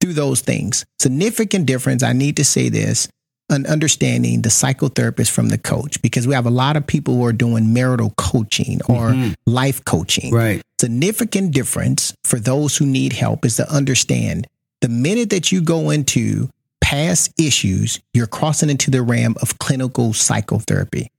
through 0.00 0.12
those 0.12 0.42
things. 0.42 0.84
Significant 0.98 1.64
difference, 1.64 2.02
I 2.02 2.12
need 2.12 2.36
to 2.36 2.44
say 2.44 2.68
this, 2.68 3.08
an 3.50 3.66
understanding 3.66 4.42
the 4.42 4.48
psychotherapist 4.48 5.30
from 5.30 5.48
the 5.48 5.58
coach, 5.58 6.00
because 6.02 6.26
we 6.26 6.34
have 6.34 6.46
a 6.46 6.50
lot 6.50 6.76
of 6.76 6.86
people 6.86 7.14
who 7.14 7.24
are 7.24 7.32
doing 7.32 7.72
marital 7.72 8.12
coaching 8.16 8.80
or 8.88 9.10
mm-hmm. 9.10 9.32
life 9.46 9.84
coaching. 9.84 10.32
Right. 10.32 10.62
Significant 10.80 11.52
difference 11.52 12.14
for 12.24 12.38
those 12.38 12.76
who 12.76 12.86
need 12.86 13.12
help 13.12 13.44
is 13.44 13.56
to 13.56 13.70
understand 13.70 14.46
the 14.80 14.88
minute 14.88 15.30
that 15.30 15.50
you 15.50 15.62
go 15.62 15.90
into 15.90 16.50
past 16.82 17.32
issues, 17.40 18.00
you're 18.12 18.26
crossing 18.26 18.68
into 18.68 18.90
the 18.90 19.00
realm 19.02 19.34
of 19.40 19.58
clinical 19.58 20.12
psychotherapy. 20.12 21.10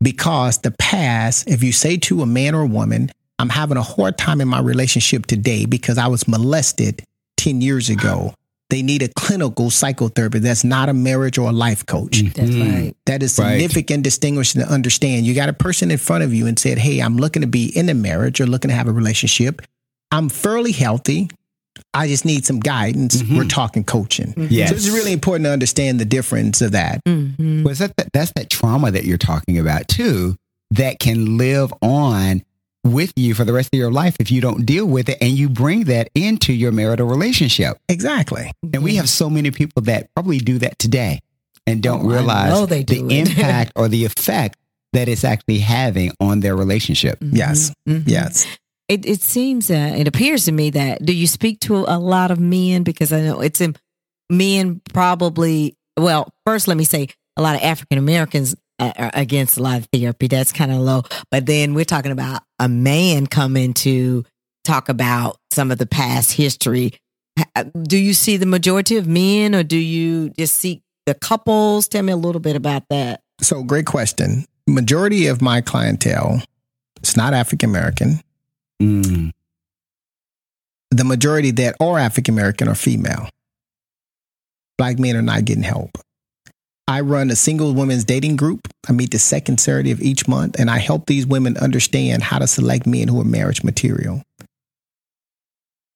Because 0.00 0.58
the 0.58 0.70
past, 0.70 1.48
if 1.48 1.62
you 1.64 1.72
say 1.72 1.96
to 1.96 2.22
a 2.22 2.26
man 2.26 2.54
or 2.54 2.62
a 2.62 2.66
woman, 2.66 3.10
I'm 3.40 3.48
having 3.48 3.76
a 3.76 3.82
hard 3.82 4.16
time 4.16 4.40
in 4.40 4.46
my 4.46 4.60
relationship 4.60 5.26
today 5.26 5.66
because 5.66 5.98
I 5.98 6.06
was 6.06 6.28
molested 6.28 7.02
10 7.36 7.60
years 7.60 7.88
ago. 7.88 8.34
They 8.70 8.82
need 8.82 9.02
a 9.02 9.08
clinical 9.08 9.66
psychotherapist 9.66 10.42
that's 10.42 10.62
not 10.62 10.90
a 10.90 10.92
marriage 10.92 11.38
or 11.38 11.48
a 11.48 11.52
life 11.52 11.86
coach. 11.86 12.22
That's 12.22 12.50
mm-hmm. 12.50 12.70
right. 12.70 12.96
That 13.06 13.22
is 13.22 13.34
significant 13.34 13.98
right. 13.98 14.04
distinguishing 14.04 14.60
to 14.60 14.68
understand. 14.68 15.26
You 15.26 15.34
got 15.34 15.48
a 15.48 15.54
person 15.54 15.90
in 15.90 15.96
front 15.96 16.24
of 16.24 16.34
you 16.34 16.46
and 16.46 16.58
said, 16.58 16.76
Hey, 16.76 17.00
I'm 17.00 17.16
looking 17.16 17.40
to 17.42 17.48
be 17.48 17.66
in 17.74 17.88
a 17.88 17.94
marriage 17.94 18.40
or 18.40 18.46
looking 18.46 18.68
to 18.68 18.74
have 18.74 18.86
a 18.86 18.92
relationship. 18.92 19.62
I'm 20.10 20.28
fairly 20.28 20.72
healthy. 20.72 21.30
I 21.94 22.08
just 22.08 22.24
need 22.24 22.44
some 22.44 22.60
guidance. 22.60 23.16
Mm-hmm. 23.16 23.36
We're 23.36 23.44
talking 23.44 23.84
coaching. 23.84 24.28
Mm-hmm. 24.34 24.46
Yes. 24.50 24.70
So 24.70 24.76
it's 24.76 24.88
really 24.90 25.12
important 25.12 25.46
to 25.46 25.50
understand 25.50 25.98
the 25.98 26.04
difference 26.04 26.60
of 26.60 26.72
that. 26.72 27.02
Mm-hmm. 27.04 27.64
Well, 27.64 27.74
that, 27.74 27.94
that's 28.12 28.32
that 28.32 28.50
trauma 28.50 28.90
that 28.90 29.04
you're 29.04 29.16
talking 29.16 29.58
about 29.58 29.88
too, 29.88 30.36
that 30.72 30.98
can 30.98 31.38
live 31.38 31.72
on 31.80 32.42
with 32.84 33.12
you 33.16 33.34
for 33.34 33.44
the 33.44 33.52
rest 33.52 33.70
of 33.72 33.78
your 33.78 33.90
life 33.90 34.16
if 34.20 34.30
you 34.30 34.40
don't 34.40 34.64
deal 34.64 34.86
with 34.86 35.08
it 35.08 35.18
and 35.20 35.32
you 35.32 35.48
bring 35.48 35.84
that 35.84 36.08
into 36.14 36.52
your 36.52 36.72
marital 36.72 37.06
relationship. 37.06 37.78
Exactly. 37.88 38.52
And 38.72 38.82
we 38.82 38.96
have 38.96 39.08
so 39.08 39.28
many 39.28 39.50
people 39.50 39.82
that 39.82 40.08
probably 40.14 40.38
do 40.38 40.58
that 40.58 40.78
today 40.78 41.20
and 41.66 41.82
don't 41.82 42.06
oh, 42.06 42.08
realize 42.08 42.68
the 42.68 43.06
impact 43.10 43.72
or 43.76 43.88
the 43.88 44.04
effect 44.04 44.56
that 44.92 45.08
it's 45.08 45.24
actually 45.24 45.58
having 45.58 46.12
on 46.20 46.40
their 46.40 46.56
relationship. 46.56 47.20
Mm-hmm. 47.20 47.36
Yes. 47.36 47.72
Mm-hmm. 47.88 48.08
Yes. 48.08 48.46
It 48.88 49.04
it 49.04 49.20
seems 49.20 49.70
uh, 49.70 49.94
it 49.96 50.08
appears 50.08 50.46
to 50.46 50.52
me 50.52 50.70
that 50.70 51.04
do 51.04 51.14
you 51.14 51.26
speak 51.26 51.60
to 51.60 51.84
a 51.86 51.98
lot 51.98 52.30
of 52.30 52.40
men 52.40 52.84
because 52.84 53.12
I 53.12 53.20
know 53.20 53.40
it's 53.40 53.60
in 53.60 53.76
men 54.30 54.80
probably 54.92 55.76
well 55.98 56.32
first 56.46 56.68
let 56.68 56.76
me 56.78 56.84
say 56.84 57.08
a 57.36 57.42
lot 57.42 57.54
of 57.54 57.62
African 57.62 57.98
Americans 57.98 58.54
are 58.54 58.58
against 58.78 59.56
a 59.56 59.62
lot 59.62 59.78
of 59.78 59.88
therapy 59.92 60.28
that's 60.28 60.52
kind 60.52 60.70
of 60.70 60.78
low 60.78 61.02
but 61.30 61.46
then 61.46 61.74
we're 61.74 61.84
talking 61.84 62.12
about 62.12 62.42
a 62.58 62.68
man 62.68 63.26
coming 63.26 63.74
to 63.74 64.24
talk 64.64 64.88
about 64.88 65.36
some 65.50 65.70
of 65.70 65.78
the 65.78 65.86
past 65.86 66.32
history 66.32 66.92
uh, 67.56 67.64
do 67.82 67.98
you 67.98 68.14
see 68.14 68.36
the 68.36 68.46
majority 68.46 68.96
of 68.96 69.06
men 69.06 69.54
or 69.54 69.62
do 69.62 69.76
you 69.76 70.30
just 70.30 70.54
see 70.54 70.82
the 71.06 71.14
couples 71.14 71.88
tell 71.88 72.02
me 72.02 72.12
a 72.12 72.16
little 72.16 72.40
bit 72.40 72.54
about 72.54 72.84
that 72.88 73.20
so 73.40 73.62
great 73.62 73.86
question 73.86 74.44
majority 74.68 75.26
of 75.26 75.42
my 75.42 75.60
clientele 75.60 76.40
it's 77.00 77.16
not 77.16 77.32
African 77.34 77.70
American 77.70 78.20
Mm. 78.80 79.32
The 80.90 81.04
majority 81.04 81.50
that 81.52 81.76
are 81.80 81.98
African 81.98 82.34
American 82.34 82.68
are 82.68 82.74
female. 82.74 83.28
Black 84.76 84.98
men 84.98 85.16
are 85.16 85.22
not 85.22 85.44
getting 85.44 85.62
help. 85.62 85.98
I 86.88 87.02
run 87.02 87.30
a 87.30 87.36
single 87.36 87.74
women's 87.74 88.04
dating 88.04 88.36
group. 88.36 88.66
I 88.88 88.92
meet 88.92 89.10
the 89.10 89.18
second 89.18 89.60
Saturday 89.60 89.90
of 89.90 90.00
each 90.00 90.26
month, 90.26 90.58
and 90.58 90.70
I 90.70 90.78
help 90.78 91.04
these 91.04 91.26
women 91.26 91.58
understand 91.58 92.22
how 92.22 92.38
to 92.38 92.46
select 92.46 92.86
men 92.86 93.08
who 93.08 93.20
are 93.20 93.24
marriage 93.24 93.62
material. 93.62 94.22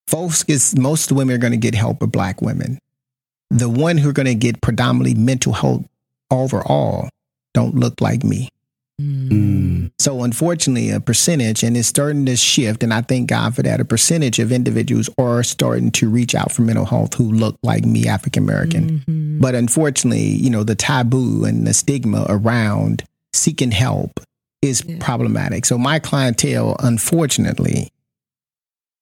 Folks, 0.07 0.45
most 0.77 1.11
women 1.11 1.35
are 1.35 1.39
going 1.39 1.53
to 1.53 1.57
get 1.57 1.75
help 1.75 2.03
are 2.03 2.07
black 2.07 2.43
women. 2.43 2.79
The 3.49 3.71
one 3.71 3.97
who 3.97 4.11
are 4.11 4.13
going 4.13 4.27
to 4.27 4.35
get 4.35 4.61
predominantly 4.61 5.15
mental 5.15 5.55
health 5.55 5.87
overall 6.31 7.09
don't 7.55 7.75
look 7.75 8.03
like 8.03 8.23
me. 8.23 8.51
Mm. 9.01 9.91
So, 9.99 10.23
unfortunately, 10.23 10.91
a 10.91 11.01
percentage, 11.01 11.63
and 11.63 11.77
it's 11.77 11.89
starting 11.89 12.27
to 12.27 12.37
shift, 12.37 12.83
and 12.83 12.93
I 12.93 13.03
thank 13.03 13.29
God 13.29 13.55
for 13.55 13.63
that. 13.63 13.81
A 13.81 13.85
percentage 13.85 14.39
of 14.39 14.53
individuals 14.53 15.09
are 15.19 15.43
starting 15.43 15.91
to 15.93 16.09
reach 16.09 16.35
out 16.35 16.53
for 16.53 16.63
mental 16.63 16.85
health 16.85 17.15
who 17.15 17.33
look 17.33 17.57
like 17.63 17.85
me, 17.85 18.07
African 18.07 18.43
American. 18.43 18.91
Mm-hmm. 18.91 19.41
But 19.41 19.55
unfortunately, 19.55 20.23
you 20.23 20.51
know, 20.51 20.65
the 20.65 20.75
taboo 20.75 21.45
and 21.45 21.67
the 21.67 21.75
stigma 21.75 22.27
around 22.29 23.05
seeking 23.33 23.71
help 23.71 24.21
is 24.61 24.85
yeah. 24.87 24.97
problematic. 25.01 25.65
So, 25.65 25.79
my 25.79 25.99
clientele, 25.99 26.77
unfortunately, 26.81 27.93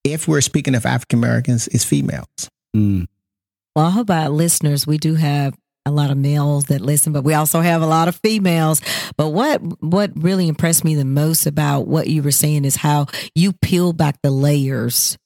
if 0.05 0.29
we're 0.29 0.40
speaking 0.40 0.74
of 0.74 0.87
African 0.87 1.18
Americans, 1.18 1.68
is 1.68 1.85
females. 1.85 2.48
Mm. 2.76 3.07
Well, 3.76 3.90
how 3.90 4.00
about 4.00 4.33
listeners? 4.33 4.87
We 4.87 4.98
do 4.98 5.14
have 5.14 5.55
a 5.87 5.90
lot 5.90 6.11
of 6.11 6.19
males 6.19 6.66
that 6.66 6.81
listen, 6.81 7.12
but 7.12 7.25
we 7.25 7.35
also 7.35 7.61
have 7.61 7.83
a 7.83 7.87
lot 7.87 8.09
of 8.09 8.16
females. 8.16 8.81
But 9.16 9.31
what 9.31 9.61
what 9.83 10.11
really 10.14 10.49
impressed 10.49 10.85
me 10.85 10.95
the 10.95 11.05
most 11.05 11.47
about 11.47 11.87
what 11.87 12.07
you 12.07 12.23
were 12.23 12.31
saying 12.31 12.64
is 12.64 12.77
how 12.77 13.07
you 13.35 13.53
peel 13.53 13.93
back 13.93 14.21
the 14.23 14.31
layers 14.31 15.16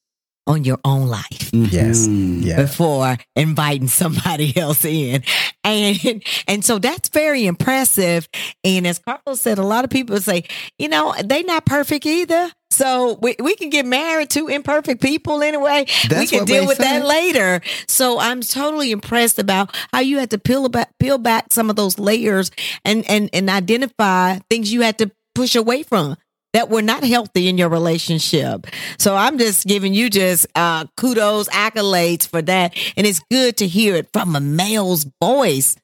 on 0.47 0.65
your 0.65 0.79
own 0.85 1.07
life 1.09 1.51
Yes. 1.53 2.07
Mhm. 2.07 2.45
Yeah. 2.45 2.57
before 2.57 3.17
inviting 3.35 3.89
somebody 3.89 4.57
else 4.61 4.85
in. 4.85 5.23
And 5.63 6.23
and 6.47 6.65
so 6.65 6.79
that's 6.79 7.09
very 7.09 7.47
impressive. 7.47 8.29
And 8.63 8.87
as 8.87 8.99
Carlos 8.99 9.41
said, 9.41 9.59
a 9.59 9.63
lot 9.63 9.85
of 9.85 9.91
people 9.91 10.21
say, 10.21 10.45
you 10.79 10.89
know, 10.89 11.15
they 11.25 11.43
not 11.43 11.65
perfect 11.65 12.05
either. 12.07 12.51
So 12.71 13.19
we, 13.23 13.37
we 13.39 13.55
can 13.55 13.71
get 13.71 13.87
married 13.87 14.31
to 14.31 14.49
imperfect 14.49 15.01
people 15.01 15.43
anyway. 15.45 15.87
we 16.11 16.27
can 16.27 16.45
deal 16.45 16.63
they 16.63 16.67
with 16.67 16.79
that 16.79 17.07
later. 17.07 17.61
So 17.87 18.19
I'm 18.19 18.41
totally 18.41 18.91
impressed 18.91 19.39
about 19.39 19.75
how 19.93 20.01
you 20.01 20.19
had 20.19 20.31
to 20.31 20.39
peel 20.39 20.69
back 20.69 20.91
peel 20.99 21.17
back 21.19 21.53
some 21.53 21.71
of 21.71 21.77
those 21.77 21.99
layers 22.01 22.51
and 22.85 23.09
and 23.09 23.31
and 23.33 23.49
identify 23.49 24.39
things 24.51 24.73
you 24.73 24.81
had 24.83 24.99
to 24.99 25.11
push 25.35 25.55
away 25.55 25.83
from 25.85 26.17
that 26.55 26.71
were 26.71 26.81
not 26.81 27.05
healthy 27.05 27.49
in 27.49 27.59
your 27.59 27.69
relationship. 27.69 28.67
So 28.99 29.15
I'm 29.15 29.39
just 29.39 29.67
giving 29.67 29.93
you 29.93 30.09
just 30.09 30.47
uh, 30.55 30.87
kudos, 30.97 31.49
accolades 31.51 32.27
for 32.27 32.41
that, 32.43 32.75
and 32.97 33.07
it's 33.07 33.21
good 33.31 33.59
to 33.59 33.67
hear 33.67 33.97
it 33.97 34.09
from 34.13 34.35
a 34.35 34.41
male's 34.41 35.05
voice. 35.21 35.77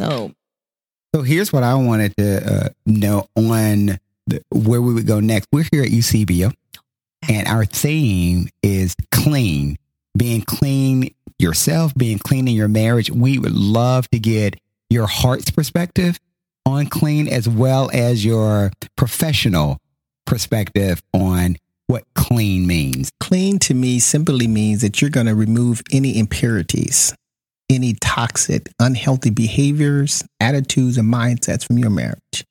So 0.00 0.32
So 1.14 1.22
here's 1.22 1.52
what 1.52 1.62
I 1.62 1.74
wanted 1.74 2.16
to 2.16 2.54
uh, 2.54 2.68
know 2.86 3.26
on 3.36 3.98
the, 4.26 4.42
where 4.50 4.80
we 4.80 4.94
would 4.94 5.06
go 5.06 5.20
next. 5.20 5.48
We're 5.52 5.66
here 5.70 5.82
at 5.82 5.90
Eusebia, 5.90 6.54
and 7.28 7.46
our 7.48 7.64
theme 7.64 8.48
is 8.62 8.94
clean, 9.10 9.76
being 10.16 10.42
clean 10.42 11.14
yourself, 11.38 11.92
being 11.94 12.18
clean 12.18 12.46
in 12.46 12.54
your 12.54 12.68
marriage. 12.68 13.10
We 13.10 13.38
would 13.38 13.52
love 13.52 14.08
to 14.10 14.20
get 14.20 14.58
your 14.88 15.08
heart's 15.08 15.50
perspective 15.50 16.20
on 16.64 16.86
clean 16.86 17.26
as 17.26 17.48
well 17.48 17.90
as 17.92 18.24
your 18.24 18.70
professional 18.96 19.78
perspective 20.26 21.02
on 21.12 21.56
what 21.86 22.04
clean 22.14 22.66
means. 22.66 23.10
Clean 23.20 23.58
to 23.60 23.74
me 23.74 23.98
simply 23.98 24.46
means 24.46 24.80
that 24.80 25.00
you're 25.00 25.10
going 25.10 25.26
to 25.26 25.34
remove 25.34 25.82
any 25.92 26.18
impurities, 26.18 27.14
any 27.68 27.94
toxic, 28.00 28.70
unhealthy 28.78 29.30
behaviors, 29.30 30.24
attitudes, 30.40 30.96
and 30.96 31.12
mindsets 31.12 31.66
from 31.66 31.78
your 31.78 31.90
marriage. 31.90 32.44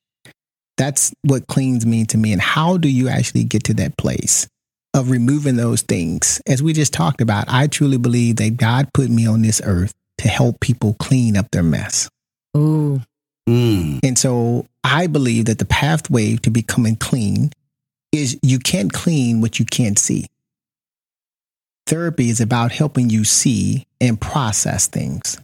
That's 0.77 1.13
what 1.23 1.47
cleans 1.47 1.85
mean 1.85 2.05
to 2.07 2.17
me. 2.17 2.33
And 2.33 2.41
how 2.41 2.77
do 2.77 2.89
you 2.89 3.09
actually 3.09 3.43
get 3.43 3.63
to 3.65 3.73
that 3.75 3.97
place 3.97 4.47
of 4.93 5.09
removing 5.09 5.55
those 5.55 5.81
things? 5.81 6.41
As 6.47 6.61
we 6.63 6.73
just 6.73 6.93
talked 6.93 7.21
about, 7.21 7.45
I 7.47 7.67
truly 7.67 7.97
believe 7.97 8.37
that 8.37 8.57
God 8.57 8.89
put 8.93 9.09
me 9.09 9.27
on 9.27 9.41
this 9.41 9.61
earth 9.63 9.93
to 10.19 10.27
help 10.27 10.59
people 10.59 10.95
clean 10.99 11.35
up 11.35 11.49
their 11.51 11.63
mess. 11.63 12.09
ooh, 12.55 13.01
Mm. 13.49 13.99
And 14.03 14.17
so 14.17 14.67
I 14.83 15.07
believe 15.07 15.45
that 15.45 15.57
the 15.57 15.65
pathway 15.65 16.35
to 16.37 16.51
becoming 16.51 16.95
clean 16.95 17.51
is 18.11 18.37
you 18.41 18.59
can't 18.59 18.91
clean 18.91 19.41
what 19.41 19.59
you 19.59 19.65
can't 19.65 19.97
see. 19.97 20.27
Therapy 21.87 22.29
is 22.29 22.39
about 22.41 22.71
helping 22.71 23.09
you 23.09 23.23
see 23.23 23.85
and 23.99 24.19
process 24.19 24.87
things. 24.87 25.39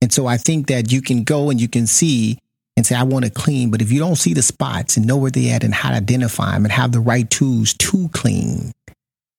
And 0.00 0.12
so 0.12 0.26
I 0.26 0.36
think 0.36 0.66
that 0.68 0.90
you 0.90 1.02
can 1.02 1.24
go 1.24 1.50
and 1.50 1.60
you 1.60 1.68
can 1.68 1.86
see 1.86 2.38
and 2.76 2.86
say, 2.86 2.94
I 2.94 3.02
want 3.02 3.24
to 3.24 3.30
clean, 3.30 3.70
but 3.70 3.82
if 3.82 3.92
you 3.92 3.98
don't 3.98 4.16
see 4.16 4.34
the 4.34 4.42
spots 4.42 4.96
and 4.96 5.06
know 5.06 5.16
where 5.16 5.30
they're 5.30 5.54
at 5.54 5.64
and 5.64 5.74
how 5.74 5.90
to 5.90 5.96
identify 5.96 6.52
them 6.52 6.64
and 6.64 6.72
have 6.72 6.92
the 6.92 7.00
right 7.00 7.28
tools 7.28 7.74
to 7.74 8.08
clean, 8.08 8.72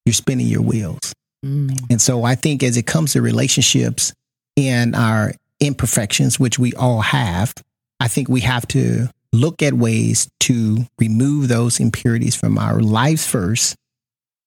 you're 0.05 0.13
spinning 0.13 0.47
your 0.47 0.61
wheels. 0.61 1.13
mm, 1.43 1.77
And 1.89 2.01
so 2.01 2.23
I 2.23 2.35
think 2.35 2.61
as 2.61 2.77
it 2.77 2.85
comes 2.85 3.13
to 3.13 3.21
relationships 3.21 4.13
and 4.55 4.95
our 4.95 5.33
imperfections, 5.59 6.39
which 6.39 6.59
we 6.59 6.73
all 6.73 7.01
have, 7.01 7.53
I 7.99 8.07
think 8.07 8.29
we 8.29 8.41
have 8.41 8.67
to 8.69 9.09
look 9.33 9.61
at 9.61 9.73
ways 9.73 10.29
to 10.41 10.85
remove 10.99 11.47
those 11.47 11.79
impurities 11.79 12.35
from 12.35 12.57
our 12.57 12.79
lives 12.79 13.27
first 13.27 13.75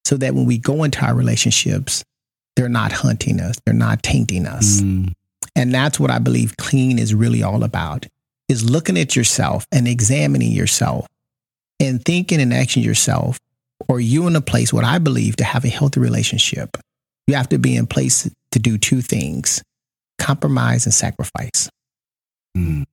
so 0.05 0.17
that 0.17 0.35
when 0.35 0.47
we 0.47 0.57
go 0.57 0.85
into 0.85 1.05
our 1.05 1.15
relationships, 1.15 2.05
they're 2.55 2.69
not 2.69 2.93
hunting 2.93 3.41
us, 3.41 3.57
they're 3.67 3.75
not 3.75 4.03
tainting 4.03 4.47
us. 4.47 4.81
Mm. 4.81 5.13
And 5.57 5.75
that's 5.75 5.99
what 5.99 6.11
I 6.11 6.19
believe 6.19 6.57
clean 6.57 6.99
is 6.99 7.15
really 7.15 7.43
all 7.43 7.65
about 7.65 8.07
is 8.49 8.69
looking 8.69 8.97
at 8.97 9.17
yourself 9.17 9.67
and 9.73 9.89
examining 9.89 10.53
yourself 10.53 11.07
and 11.81 12.03
thinking 12.05 12.41
and 12.41 12.55
acting 12.55 12.85
yourself 12.85 13.41
or 13.89 14.01
you 14.01 14.27
in 14.27 14.37
a 14.37 14.41
place 14.41 14.73
what 14.73 14.85
I 14.85 14.99
believe 14.99 15.37
to 15.37 15.45
have 15.45 15.65
a 15.65 15.69
healthy 15.69 16.01
relationship. 16.01 16.77
You 17.27 17.35
have 17.35 17.49
to 17.49 17.59
be 17.59 17.77
in 17.77 17.87
place 17.87 18.31
to 18.53 18.59
do 18.59 18.79
two 18.79 19.01
things. 19.01 19.63
Compromise 20.19 20.87
and 20.87 20.95
sacrifice. 20.95 21.69
Mm. 22.57 22.85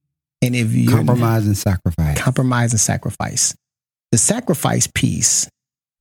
And 0.44 0.56
if 0.56 0.74
you 0.74 0.90
Compromise 0.90 1.48
and 1.48 1.58
sacrifice. 1.58 2.20
compromise 2.20 2.74
and 2.74 2.80
sacrifice. 2.80 3.56
The 4.12 4.18
sacrifice 4.18 4.88
piece, 4.94 5.48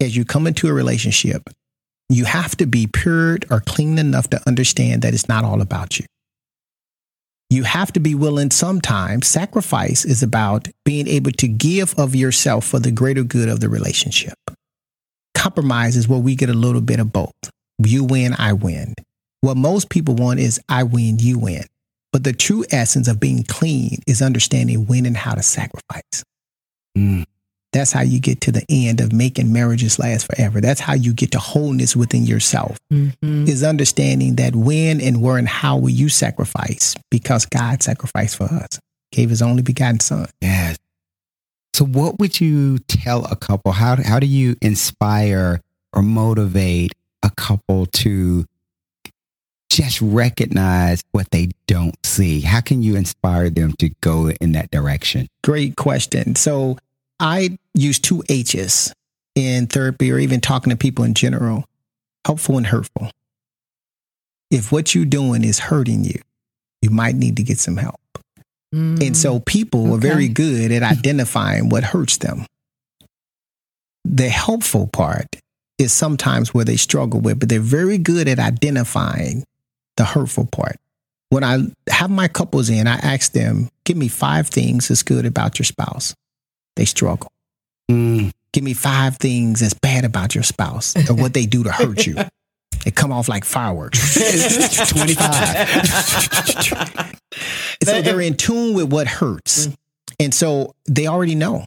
as 0.03 0.17
you 0.17 0.25
come 0.25 0.49
into 0.49 0.67
a 0.67 0.73
relationship, 0.73 1.43
you 2.09 2.25
have 2.25 2.57
to 2.57 2.67
be 2.67 2.89
pure 2.93 3.39
or 3.51 3.61
clean 3.61 3.99
enough 3.99 4.29
to 4.31 4.41
understand 4.47 5.03
that 5.03 5.15
it's 5.15 5.29
not 5.29 5.45
all 5.45 5.63
about 5.63 5.99
you. 5.99 6.07
You 7.51 7.63
have 7.63 7.93
to 7.93 8.01
be 8.01 8.15
willing 8.15 8.51
sometimes. 8.51 9.29
Sacrifice 9.29 10.05
is 10.05 10.23
about 10.23 10.69
being 10.85 11.07
able 11.07 11.33
to 11.33 11.47
give 11.47 11.95
of 11.99 12.15
yourself 12.15 12.67
for 12.67 12.81
the 12.81 12.91
greater 12.91 13.23
good 13.23 13.49
of 13.49 13.61
the 13.61 13.69
relationship. 13.69 14.39
Compromise 15.35 15.97
is 15.97 16.09
where 16.09 16.19
we 16.19 16.35
get 16.35 16.51
a 16.51 16.55
little 16.55 16.81
bit 16.81 16.99
of 16.99 17.13
both. 17.13 17.33
You 17.79 18.05
win, 18.05 18.35
I 18.39 18.55
win. 18.55 18.95
What 19.41 19.57
most 19.57 19.89
people 19.89 20.15
want 20.15 20.41
is 20.41 20.61
I 20.69 20.83
win, 20.83 21.19
you 21.19 21.39
win. 21.39 21.65
But 22.13 22.25
the 22.25 22.33
true 22.33 22.65
essence 22.71 23.09
of 23.09 23.19
being 23.19 23.43
clean 23.45 23.99
is 24.07 24.21
understanding 24.21 24.87
when 24.87 25.07
and 25.07 25.17
how 25.17 25.35
to 25.35 25.43
sacrifice. 25.43 26.25
Mm. 26.97 27.25
That's 27.73 27.91
how 27.91 28.03
you 28.03 28.21
get 28.21 28.43
to 28.43 28.53
the 28.53 28.65
end 28.69 29.01
of 29.01 29.15
making 29.15 29.51
marriages 29.51 29.99
last 29.99 30.27
forever. 30.27 30.61
That's 30.61 30.81
how 30.81 30.93
you 30.93 31.15
get 31.15 31.33
to 31.33 31.39
wholeness 31.39 31.97
within 31.97 32.25
yourself 32.25 32.79
mhm. 32.93 33.49
is 33.49 33.63
understanding 33.63 34.37
that 34.37 34.55
when 34.55 35.01
and 35.01 35.23
where 35.23 35.39
and 35.39 35.49
how 35.49 35.79
will 35.79 35.91
you 35.91 36.11
sacrifice 36.11 36.95
because 37.11 37.47
God 37.47 37.83
sacrificed 37.83 38.37
for 38.37 38.45
us, 38.45 38.79
gave 39.11 39.31
his 39.31 39.41
only 39.41 39.63
begotten 39.63 40.01
son. 40.01 40.27
Yes. 40.43 40.77
So, 41.73 41.87
what 41.87 42.19
would 42.19 42.39
you 42.43 42.79
tell 42.81 43.25
a 43.25 43.37
couple? 43.37 43.73
How 43.73 43.97
how 44.03 44.21
do 44.21 44.27
you 44.27 44.57
inspire 44.61 45.63
or 45.95 46.03
motivate 46.03 46.93
a 47.23 47.31
couple 47.31 47.87
to 47.87 48.45
just 49.77 50.01
recognize 50.01 51.03
what 51.13 51.31
they 51.31 51.51
don't 51.67 51.97
see? 52.05 52.41
How 52.41 52.61
can 52.61 52.83
you 52.83 52.97
inspire 52.97 53.51
them 53.51 53.73
to 53.75 53.91
go 54.01 54.31
in 54.31 54.53
that 54.53 54.71
direction? 54.71 55.29
Great 55.43 55.77
question. 55.77 56.35
So 56.37 56.79
I 57.19 57.59
use 57.75 57.99
two 57.99 58.23
H's 58.29 58.93
in 59.35 59.67
therapy 59.67 60.13
or 60.13 60.19
even 60.19 60.41
talking 60.41 60.71
to 60.71 60.77
people 60.77 61.05
in 61.05 61.15
general 61.15 61.65
helpful 62.25 62.57
and 62.57 62.67
hurtful. 62.67 63.11
If 64.51 64.71
what 64.71 64.95
you're 64.95 65.05
doing 65.05 65.45
is 65.45 65.59
hurting 65.59 66.05
you, 66.05 66.21
you 66.83 66.91
might 66.91 67.15
need 67.15 67.37
to 67.37 67.43
get 67.43 67.59
some 67.59 67.77
help. 67.77 68.01
Mm. 68.75 69.05
And 69.05 69.17
so 69.17 69.41
people 69.41 69.95
are 69.95 69.99
very 69.99 70.29
good 70.29 70.71
at 70.73 70.83
identifying 70.99 71.69
what 71.69 71.85
hurts 71.85 72.19
them. 72.19 72.47
The 74.05 74.29
helpful 74.29 74.89
part 74.89 75.37
is 75.79 75.93
sometimes 75.93 76.53
where 76.53 76.65
they 76.65 76.77
struggle 76.77 77.21
with, 77.21 77.41
but 77.41 77.49
they're 77.49 77.61
very 77.61 77.99
good 77.99 78.29
at 78.29 78.39
identifying 78.39 79.45
the 79.97 80.05
hurtful 80.05 80.47
part. 80.47 80.77
When 81.31 81.45
I 81.45 81.61
have 81.89 82.11
my 82.11 82.29
couples 82.29 82.69
in, 82.69 82.87
I 82.87 82.97
ask 82.97 83.33
them, 83.33 83.71
give 83.85 83.97
me 83.97 84.09
five 84.09 84.49
things 84.49 84.89
that's 84.89 85.03
good 85.03 85.25
about 85.25 85.59
your 85.59 85.65
spouse. 85.65 86.15
They 86.77 86.85
struggle. 86.85 87.33
Mm. 87.91 88.33
Give 88.53 88.65
me 88.65 88.75
five 88.75 89.17
things 89.17 89.61
that's 89.61 89.75
bad 89.75 90.05
about 90.05 90.35
your 90.35 90.45
spouse 90.45 90.95
or 91.09 91.15
what 91.15 91.33
they 91.33 91.47
do 91.47 91.65
to 91.65 91.73
hurt 91.73 92.07
you. 92.07 92.17
They 92.85 92.91
come 92.91 93.13
off 93.13 93.29
like 93.29 93.45
fireworks. 93.45 94.15
25. 94.91 97.21
so 97.85 98.03
they're 98.03 98.21
in 98.21 98.37
tune 98.37 98.75
with 98.75 98.93
what 98.93 99.07
hurts. 99.07 99.69
And 100.19 100.35
so 100.35 100.75
they 100.89 101.07
already 101.07 101.37
know. 101.37 101.65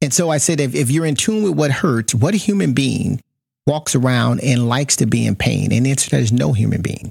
And 0.00 0.14
so 0.14 0.30
I 0.30 0.38
said, 0.38 0.60
if, 0.60 0.74
if 0.74 0.90
you're 0.90 1.04
in 1.04 1.16
tune 1.16 1.42
with 1.42 1.54
what 1.54 1.72
hurts, 1.72 2.14
what 2.14 2.34
human 2.34 2.74
being 2.74 3.20
walks 3.66 3.94
around 3.94 4.40
and 4.40 4.68
likes 4.68 4.96
to 4.96 5.06
be 5.06 5.26
in 5.26 5.34
pain? 5.34 5.72
And 5.72 5.84
the 5.84 5.90
answer 5.90 6.10
to 6.10 6.16
that 6.16 6.22
is 6.22 6.32
no 6.32 6.52
human 6.52 6.80
being. 6.80 7.10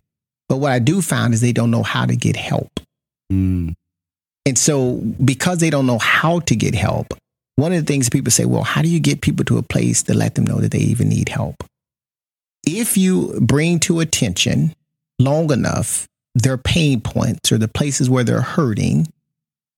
But 0.49 0.57
what 0.57 0.71
I 0.71 0.79
do 0.79 1.01
find 1.01 1.33
is 1.33 1.41
they 1.41 1.53
don't 1.53 1.71
know 1.71 1.83
how 1.83 2.05
to 2.05 2.15
get 2.15 2.35
help. 2.35 2.79
Mm. 3.31 3.75
And 4.45 4.57
so 4.57 4.95
because 5.23 5.59
they 5.59 5.69
don't 5.69 5.85
know 5.85 5.99
how 5.99 6.39
to 6.41 6.55
get 6.55 6.73
help, 6.73 7.13
one 7.55 7.71
of 7.71 7.79
the 7.79 7.85
things 7.85 8.09
people 8.09 8.31
say, 8.31 8.45
well, 8.45 8.63
how 8.63 8.81
do 8.81 8.89
you 8.89 8.99
get 8.99 9.21
people 9.21 9.45
to 9.45 9.57
a 9.57 9.63
place 9.63 10.03
to 10.03 10.13
let 10.13 10.35
them 10.35 10.45
know 10.45 10.57
that 10.57 10.71
they 10.71 10.79
even 10.79 11.07
need 11.07 11.29
help? 11.29 11.63
If 12.65 12.97
you 12.97 13.39
bring 13.39 13.79
to 13.81 13.99
attention 13.99 14.73
long 15.19 15.51
enough 15.51 16.07
their 16.35 16.57
pain 16.57 17.01
points 17.01 17.51
or 17.51 17.57
the 17.57 17.67
places 17.67 18.09
where 18.09 18.23
they're 18.23 18.41
hurting, 18.41 19.07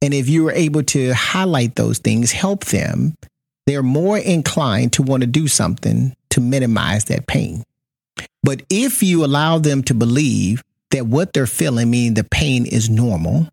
and 0.02 0.14
if 0.14 0.30
you 0.30 0.48
are 0.48 0.54
able 0.54 0.84
to 0.84 1.14
highlight 1.14 1.76
those 1.76 2.00
things, 2.00 2.32
help 2.32 2.66
them, 2.66 3.16
they're 3.68 3.84
more 3.84 4.18
inclined 4.18 4.94
to 4.94 5.04
want 5.04 5.22
to 5.22 5.28
do 5.28 5.48
something 5.48 6.16
to 6.30 6.42
minimize 6.42 7.06
that 7.06 7.28
pain. 7.28 7.64
But 8.44 8.64
if 8.70 9.02
you 9.04 9.24
allow 9.26 9.58
them 9.60 9.84
to 9.84 9.94
believe 9.94 10.64
that 10.92 11.08
what 11.08 11.34
they're 11.34 11.48
feeling, 11.48 11.90
meaning 11.90 12.14
the 12.16 12.24
pain 12.24 12.66
is 12.66 12.90
normal, 12.90 13.48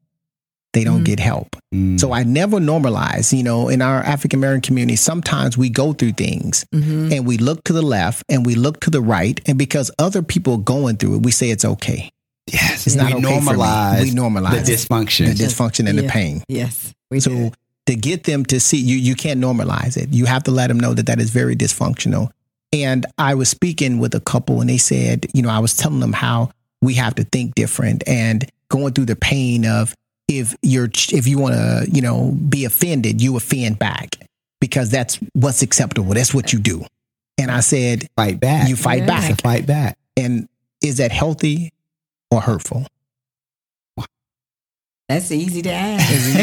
they 0.75 0.85
don't 0.85 1.01
Mhm. 1.03 1.05
get 1.07 1.21
help. 1.21 1.57
Mm. 1.75 1.99
So 1.99 2.13
I 2.13 2.23
never 2.25 2.59
normalize, 2.59 3.35
you 3.37 3.43
know, 3.43 3.69
in 3.69 3.81
our 3.81 4.03
African 4.03 4.39
American 4.39 4.61
community, 4.63 4.97
sometimes 4.97 5.57
we 5.57 5.71
go 5.71 5.93
through 5.93 6.13
things 6.13 6.65
Mhm. 6.75 7.13
and 7.17 7.27
we 7.27 7.39
look 7.39 7.65
to 7.65 7.73
the 7.73 7.83
left 7.83 8.23
and 8.29 8.45
we 8.45 8.55
look 8.55 8.81
to 8.81 8.91
the 8.91 9.01
right. 9.01 9.41
And 9.47 9.57
because 9.59 9.91
other 9.99 10.21
people 10.23 10.55
are 10.55 10.59
going 10.59 10.97
through 10.99 11.17
it, 11.17 11.23
we 11.23 11.31
say 11.33 11.51
it's 11.51 11.65
okay. 11.65 12.11
yes, 12.51 12.87
It's 12.87 12.97
not 12.97 13.13
we 13.15 13.25
okay 13.25 13.41
for 13.41 13.53
me. 13.53 13.59
normalize 13.59 14.01
We 14.03 14.11
normalize 14.13 14.65
the 14.67 14.73
dysfunction. 14.73 15.27
the 15.37 15.45
dysfunction 15.45 15.89
and 15.89 15.99
the 15.99 16.05
pain. 16.05 16.43
Yes. 16.49 16.93
We 17.11 17.21
So 17.21 17.31
do. 17.31 17.53
to 17.87 17.95
get 17.95 18.25
them 18.25 18.45
to 18.47 18.59
see 18.61 18.79
you, 18.79 18.97
you 18.97 19.15
can't 19.15 19.39
normalize 19.41 19.97
it. 19.97 20.13
You 20.13 20.25
have 20.27 20.45
to 20.45 20.51
let 20.51 20.69
them 20.69 20.79
know 20.81 20.93
that 20.95 21.07
that 21.07 21.21
is 21.21 21.31
very 21.31 21.55
dysfunctional. 21.57 22.31
And 22.73 23.07
I 23.17 23.35
was 23.35 23.49
speaking 23.49 23.99
with 23.99 24.15
a 24.15 24.21
couple, 24.21 24.61
and 24.61 24.69
they 24.69 24.79
said, 24.79 25.27
you 25.33 25.43
know, 25.43 25.49
I 25.49 25.59
was 25.59 25.77
telling 25.77 26.01
them 26.01 26.13
how 26.13 26.51
we 26.83 26.95
have 26.95 27.15
to 27.17 27.25
think 27.25 27.55
different 27.55 28.03
and 28.07 28.49
going 28.69 28.93
through 28.93 29.07
the 29.07 29.17
pain 29.17 29.67
of 29.67 29.95
if 30.29 30.55
you're 30.63 30.91
if 31.11 31.27
you 31.27 31.39
want 31.39 31.55
to, 31.55 31.87
you 31.91 32.03
know, 32.03 32.33
be 32.49 32.67
offended, 32.67 33.23
you 33.23 33.37
offend 33.37 33.79
back 33.79 34.11
because 34.61 34.91
that's 34.91 35.19
what's 35.33 35.63
acceptable. 35.63 36.13
That's 36.13 36.35
what 36.35 36.53
you 36.53 36.59
do. 36.59 36.85
And 37.39 37.51
I 37.51 37.61
said, 37.61 38.07
fight 38.17 38.41
back. 38.41 38.69
you 38.69 38.77
fight 38.77 39.01
Yeah. 39.01 39.07
back. 39.07 39.31
It's 39.31 39.41
fight 39.41 39.67
back. 39.67 39.97
And 40.17 40.49
is 40.83 40.99
that 40.99 41.13
healthy 41.13 41.73
or 42.31 42.41
hurtful? 42.41 42.87
That's 45.09 45.33
easy 45.33 45.63
to 45.63 45.73
ask. 45.73 46.43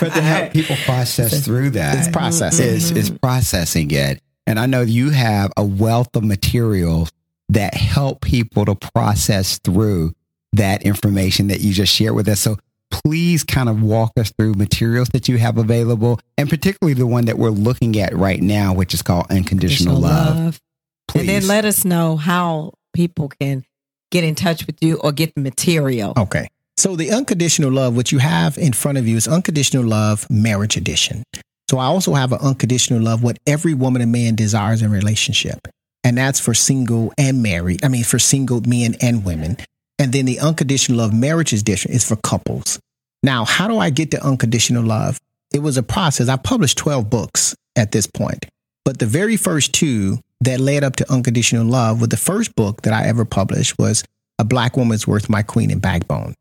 but 0.00 0.14
to 0.14 0.22
help 0.22 0.52
people 0.52 0.76
process 0.86 1.44
through 1.44 1.70
that. 1.70 1.98
It's 1.98 2.08
processing. 2.08 2.66
is 2.66 2.90
is 2.92 3.10
mm-hmm. 3.10 3.18
processing 3.18 3.90
it. 3.90 4.22
And 4.46 4.58
I 4.58 4.66
know 4.66 4.82
you 4.82 5.10
have 5.10 5.52
a 5.56 5.64
wealth 5.64 6.14
of 6.14 6.24
materials 6.24 7.10
that 7.48 7.74
help 7.74 8.20
people 8.20 8.64
to 8.64 8.74
process 8.74 9.58
through 9.58 10.12
that 10.52 10.82
information 10.82 11.48
that 11.48 11.60
you 11.60 11.72
just 11.72 11.94
shared 11.94 12.14
with 12.14 12.28
us. 12.28 12.40
So 12.40 12.56
please 12.90 13.44
kind 13.44 13.68
of 13.68 13.82
walk 13.82 14.12
us 14.16 14.32
through 14.38 14.54
materials 14.54 15.08
that 15.08 15.28
you 15.28 15.38
have 15.38 15.58
available 15.58 16.20
and 16.38 16.48
particularly 16.48 16.94
the 16.94 17.06
one 17.06 17.26
that 17.26 17.38
we're 17.38 17.50
looking 17.50 17.98
at 17.98 18.14
right 18.14 18.40
now, 18.40 18.72
which 18.72 18.94
is 18.94 19.02
called 19.02 19.26
Unconditional 19.30 19.98
Love. 19.98 20.60
Please. 21.08 21.20
And 21.20 21.28
then 21.28 21.46
let 21.46 21.64
us 21.64 21.84
know 21.84 22.16
how 22.16 22.72
people 22.92 23.28
can 23.28 23.64
get 24.10 24.24
in 24.24 24.34
touch 24.34 24.66
with 24.66 24.82
you 24.82 24.96
or 25.02 25.12
get 25.12 25.34
the 25.34 25.40
material. 25.40 26.14
Okay. 26.16 26.48
So 26.76 26.94
the 26.94 27.10
unconditional 27.10 27.72
love, 27.72 27.96
what 27.96 28.12
you 28.12 28.18
have 28.18 28.58
in 28.58 28.72
front 28.72 28.98
of 28.98 29.08
you 29.08 29.16
is 29.16 29.26
unconditional 29.26 29.84
love 29.84 30.26
marriage 30.28 30.76
edition. 30.76 31.22
So 31.70 31.78
I 31.78 31.86
also 31.86 32.14
have 32.14 32.32
an 32.32 32.38
unconditional 32.40 33.00
love, 33.00 33.22
what 33.22 33.38
every 33.46 33.74
woman 33.74 34.02
and 34.02 34.12
man 34.12 34.34
desires 34.34 34.82
in 34.82 34.90
relationship. 34.90 35.66
And 36.04 36.16
that's 36.18 36.38
for 36.38 36.54
single 36.54 37.12
and 37.18 37.42
married. 37.42 37.84
I 37.84 37.88
mean, 37.88 38.04
for 38.04 38.18
single 38.18 38.60
men 38.60 38.94
and 39.00 39.24
women. 39.24 39.56
And 39.98 40.12
then 40.12 40.26
the 40.26 40.38
unconditional 40.38 40.98
love 40.98 41.12
marriage 41.12 41.52
is 41.52 41.62
different. 41.62 41.96
It's 41.96 42.08
for 42.08 42.16
couples. 42.16 42.78
Now, 43.22 43.44
how 43.44 43.66
do 43.66 43.78
I 43.78 43.90
get 43.90 44.12
to 44.12 44.24
unconditional 44.24 44.84
love? 44.84 45.18
It 45.52 45.60
was 45.60 45.76
a 45.76 45.82
process. 45.82 46.28
I 46.28 46.36
published 46.36 46.78
12 46.78 47.10
books 47.10 47.56
at 47.74 47.92
this 47.92 48.06
point, 48.06 48.46
but 48.84 48.98
the 48.98 49.06
very 49.06 49.36
first 49.36 49.72
two 49.72 50.18
that 50.42 50.60
led 50.60 50.84
up 50.84 50.96
to 50.96 51.12
unconditional 51.12 51.64
love 51.64 52.00
with 52.00 52.10
the 52.10 52.16
first 52.16 52.54
book 52.54 52.82
that 52.82 52.92
I 52.92 53.06
ever 53.06 53.24
published 53.24 53.78
was 53.78 54.04
A 54.38 54.44
Black 54.44 54.76
Woman's 54.76 55.08
Worth, 55.08 55.28
My 55.28 55.42
Queen 55.42 55.70
and 55.70 55.80
Backbone. 55.80 56.34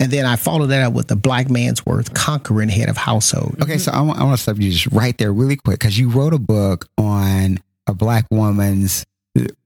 And 0.00 0.10
then 0.10 0.24
I 0.24 0.36
followed 0.36 0.68
that 0.68 0.82
up 0.82 0.94
with 0.94 1.10
A 1.10 1.16
Black 1.16 1.50
Man's 1.50 1.84
Worth, 1.84 2.14
Conquering 2.14 2.70
Head 2.70 2.88
of 2.88 2.96
Household. 2.96 3.56
Okay, 3.62 3.76
so 3.76 3.92
I 3.92 4.00
want, 4.00 4.18
I 4.18 4.24
want 4.24 4.38
to 4.38 4.42
stop 4.42 4.58
you 4.58 4.70
just 4.72 4.86
right 4.86 5.16
there 5.18 5.30
really 5.30 5.56
quick 5.56 5.78
because 5.78 5.98
you 5.98 6.08
wrote 6.08 6.32
a 6.32 6.38
book 6.38 6.86
on 6.96 7.58
a 7.86 7.92
black 7.92 8.24
woman's, 8.30 9.04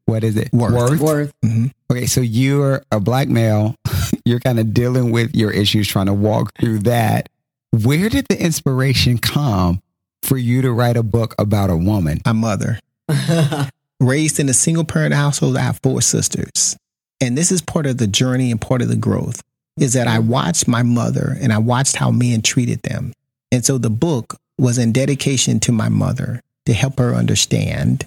what 0.07 0.25
is 0.25 0.37
it? 0.37 0.53
Worth. 0.53 1.01
Worth. 1.01 1.33
Mhm. 1.44 1.70
Okay, 1.90 2.07
so 2.07 2.20
you're 2.20 2.83
a 2.90 2.99
black 2.99 3.29
male. 3.29 3.77
You're 4.27 4.40
kind 4.40 4.59
of 4.59 4.73
dealing 4.73 5.11
with 5.12 5.35
your 5.35 5.51
issues, 5.51 5.87
trying 5.87 6.07
to 6.07 6.14
walk 6.14 6.53
through 6.59 6.79
that. 6.81 7.29
Where 7.73 8.09
did 8.09 8.27
the 8.29 8.42
inspiration 8.42 9.18
come 9.18 9.83
for 10.23 10.38
you 10.38 10.62
to 10.62 10.73
write 10.73 10.97
a 10.97 11.03
book 11.03 11.35
about 11.38 11.68
a 11.68 11.77
woman? 11.77 12.23
My 12.25 12.33
mother, 12.33 12.79
raised 14.01 14.40
in 14.40 14.49
a 14.49 14.55
single 14.55 14.85
parent 14.85 15.12
household, 15.12 15.59
I 15.59 15.61
have 15.61 15.79
four 15.83 16.01
sisters. 16.01 16.77
And 17.20 17.37
this 17.37 17.53
is 17.53 17.61
part 17.61 17.85
of 17.87 17.99
the 17.99 18.07
journey 18.07 18.51
and 18.51 18.59
part 18.61 18.81
of 18.81 18.88
the 18.88 18.97
growth 18.97 19.42
is 19.78 19.94
that 19.94 20.06
I 20.06 20.18
watched 20.18 20.68
my 20.68 20.82
mother 20.82 21.37
and 21.40 21.52
I 21.52 21.58
watched 21.58 21.96
how 21.96 22.10
men 22.10 22.42
treated 22.42 22.82
them. 22.82 23.12
And 23.50 23.64
so 23.64 23.78
the 23.78 23.90
book 23.90 24.37
was 24.58 24.78
in 24.78 24.92
dedication 24.92 25.60
to 25.60 25.72
my 25.72 25.88
mother 25.88 26.40
to 26.66 26.72
help 26.72 26.98
her 26.98 27.14
understand, 27.14 28.06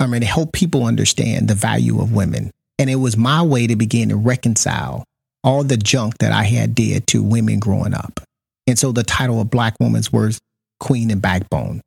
I 0.00 0.06
mean, 0.06 0.20
to 0.20 0.26
help 0.26 0.52
people 0.52 0.84
understand 0.84 1.48
the 1.48 1.54
value 1.54 2.00
of 2.00 2.12
women. 2.12 2.50
And 2.78 2.90
it 2.90 2.96
was 2.96 3.16
my 3.16 3.42
way 3.42 3.66
to 3.66 3.76
begin 3.76 4.08
to 4.08 4.16
reconcile 4.16 5.04
all 5.44 5.62
the 5.62 5.76
junk 5.76 6.18
that 6.18 6.32
I 6.32 6.44
had 6.44 6.74
did 6.74 7.06
to 7.08 7.22
women 7.22 7.60
growing 7.60 7.94
up. 7.94 8.20
And 8.66 8.78
so 8.78 8.92
the 8.92 9.02
title 9.02 9.40
of 9.40 9.50
Black 9.50 9.78
Woman's 9.78 10.12
Worth, 10.12 10.40
Queen 10.80 11.10
and 11.10 11.22
Backbone 11.22 11.82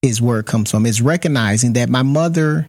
is 0.00 0.20
where 0.20 0.40
it 0.40 0.46
comes 0.46 0.70
from. 0.70 0.86
Is 0.86 1.00
recognizing 1.00 1.74
that 1.74 1.88
my 1.88 2.02
mother 2.02 2.66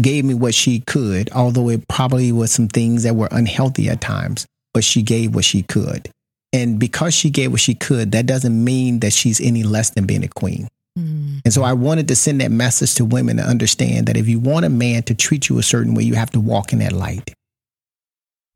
gave 0.00 0.24
me 0.24 0.34
what 0.34 0.54
she 0.54 0.80
could, 0.80 1.30
although 1.32 1.68
it 1.68 1.86
probably 1.88 2.32
was 2.32 2.52
some 2.52 2.68
things 2.68 3.02
that 3.02 3.16
were 3.16 3.28
unhealthy 3.30 3.88
at 3.88 4.00
times, 4.00 4.46
but 4.74 4.84
she 4.84 5.00
gave 5.00 5.34
what 5.34 5.44
she 5.44 5.62
could. 5.62 6.10
And 6.52 6.78
because 6.78 7.14
she 7.14 7.30
gave 7.30 7.50
what 7.50 7.60
she 7.60 7.74
could, 7.74 8.12
that 8.12 8.26
doesn't 8.26 8.62
mean 8.62 9.00
that 9.00 9.12
she's 9.12 9.40
any 9.40 9.62
less 9.62 9.90
than 9.90 10.04
being 10.06 10.22
a 10.22 10.28
queen. 10.28 10.68
Mm. 10.98 11.40
And 11.44 11.52
so 11.54 11.62
I 11.62 11.72
wanted 11.72 12.08
to 12.08 12.16
send 12.16 12.40
that 12.40 12.50
message 12.50 12.94
to 12.96 13.04
women 13.04 13.38
to 13.38 13.42
understand 13.42 14.06
that 14.06 14.16
if 14.16 14.28
you 14.28 14.38
want 14.38 14.64
a 14.66 14.68
man 14.68 15.02
to 15.04 15.14
treat 15.14 15.48
you 15.48 15.58
a 15.58 15.62
certain 15.62 15.94
way, 15.94 16.02
you 16.02 16.14
have 16.14 16.30
to 16.30 16.40
walk 16.40 16.72
in 16.72 16.80
that 16.80 16.92
light. 16.92 17.32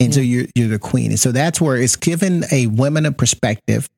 And 0.01 0.15
so 0.15 0.21
you're 0.21 0.47
you're 0.55 0.69
the 0.69 0.79
queen. 0.79 1.11
And 1.11 1.19
so 1.19 1.33
that's 1.33 1.61
where 1.61 1.77
it's 1.77 1.97
given 1.97 2.45
a 2.53 2.69
woman 2.69 3.05
a 3.05 3.11
perspective 3.11 3.89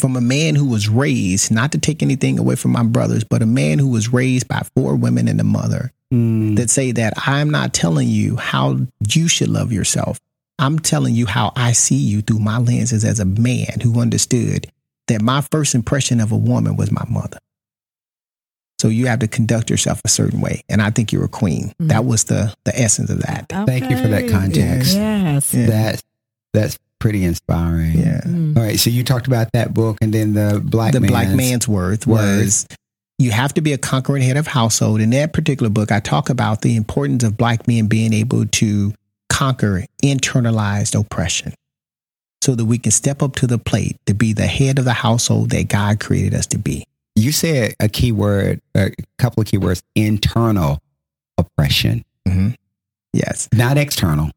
from 0.00 0.16
a 0.16 0.20
man 0.20 0.56
who 0.56 0.66
was 0.66 0.88
raised, 0.88 1.52
not 1.52 1.70
to 1.72 1.78
take 1.78 2.02
anything 2.02 2.40
away 2.40 2.56
from 2.56 2.72
my 2.72 2.82
brothers, 2.82 3.22
but 3.22 3.40
a 3.40 3.46
man 3.46 3.78
who 3.78 3.88
was 3.88 4.12
raised 4.12 4.48
by 4.48 4.62
four 4.74 4.96
women 4.96 5.28
and 5.28 5.40
a 5.40 5.44
mother 5.44 5.92
Mm. 6.12 6.56
that 6.56 6.70
say 6.70 6.90
that 6.92 7.12
I'm 7.26 7.50
not 7.50 7.74
telling 7.74 8.08
you 8.08 8.36
how 8.36 8.78
you 9.14 9.28
should 9.28 9.48
love 9.48 9.72
yourself. 9.72 10.18
I'm 10.58 10.78
telling 10.78 11.14
you 11.14 11.26
how 11.26 11.52
I 11.56 11.72
see 11.72 11.96
you 11.96 12.20
through 12.22 12.40
my 12.40 12.58
lenses 12.58 13.04
as 13.04 13.20
a 13.20 13.24
man 13.24 13.80
who 13.82 14.00
understood 14.00 14.70
that 15.06 15.22
my 15.22 15.40
first 15.40 15.74
impression 15.74 16.20
of 16.20 16.32
a 16.32 16.36
woman 16.36 16.76
was 16.76 16.90
my 16.90 17.04
mother. 17.08 17.38
So 18.80 18.88
you 18.88 19.06
have 19.06 19.18
to 19.20 19.28
conduct 19.28 19.70
yourself 19.70 20.00
a 20.04 20.08
certain 20.08 20.40
way. 20.40 20.62
And 20.68 20.80
I 20.80 20.90
think 20.90 21.12
you're 21.12 21.24
a 21.24 21.28
queen. 21.28 21.72
Mhm. 21.80 21.88
That 21.88 22.04
was 22.04 22.24
the 22.24 22.54
the 22.64 22.78
essence 22.78 23.10
of 23.10 23.20
that. 23.20 23.46
Thank 23.66 23.90
you 23.90 23.96
for 23.96 24.08
that 24.08 24.28
context. 24.28 24.94
Yes. 24.94 25.52
Yeah. 25.54 25.66
That's 25.66 26.02
that's 26.52 26.78
pretty 27.00 27.24
inspiring. 27.24 27.98
Yeah. 27.98 28.20
Mm. 28.24 28.56
All 28.56 28.62
right, 28.62 28.78
so 28.78 28.90
you 28.90 29.04
talked 29.04 29.26
about 29.28 29.52
that 29.52 29.72
book, 29.74 29.98
and 30.00 30.12
then 30.12 30.34
the 30.34 30.60
black 30.64 30.92
the 30.92 31.00
man's, 31.00 31.10
black 31.10 31.28
man's 31.34 31.68
worth 31.68 32.06
was 32.06 32.66
you 33.18 33.30
have 33.32 33.52
to 33.54 33.60
be 33.60 33.72
a 33.72 33.78
conquering 33.78 34.22
head 34.22 34.36
of 34.36 34.46
household. 34.46 35.00
In 35.00 35.10
that 35.10 35.32
particular 35.32 35.70
book, 35.70 35.90
I 35.92 35.98
talk 36.00 36.30
about 36.30 36.62
the 36.62 36.76
importance 36.76 37.24
of 37.24 37.36
black 37.36 37.66
men 37.68 37.86
being 37.86 38.12
able 38.12 38.46
to 38.46 38.92
conquer 39.38 39.84
internalized 40.02 40.98
oppression 40.98 41.54
so 42.42 42.56
that 42.56 42.64
we 42.64 42.76
can 42.76 42.90
step 42.90 43.22
up 43.22 43.36
to 43.36 43.46
the 43.46 43.58
plate 43.58 43.96
to 44.06 44.12
be 44.12 44.32
the 44.32 44.46
head 44.46 44.80
of 44.80 44.84
the 44.84 44.92
household 44.92 45.50
that 45.50 45.68
God 45.68 46.00
created 46.00 46.34
us 46.34 46.46
to 46.48 46.58
be. 46.58 46.84
You 47.14 47.30
said 47.30 47.74
a 47.78 47.88
key 47.88 48.10
word, 48.10 48.60
a 48.74 48.90
couple 49.18 49.40
of 49.40 49.46
keywords: 49.46 49.82
internal 49.94 50.80
oppression, 51.36 52.04
mm-hmm. 52.26 52.50
Yes, 53.12 53.48
not 53.54 53.78
external, 53.78 54.30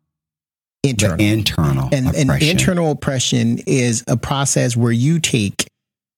internal. 0.83 1.19
internal 1.19 1.89
and, 1.91 2.15
and 2.15 2.41
internal 2.41 2.91
oppression 2.91 3.59
is 3.65 4.03
a 4.07 4.17
process 4.17 4.77
where 4.77 4.91
you 4.91 5.19
take 5.19 5.67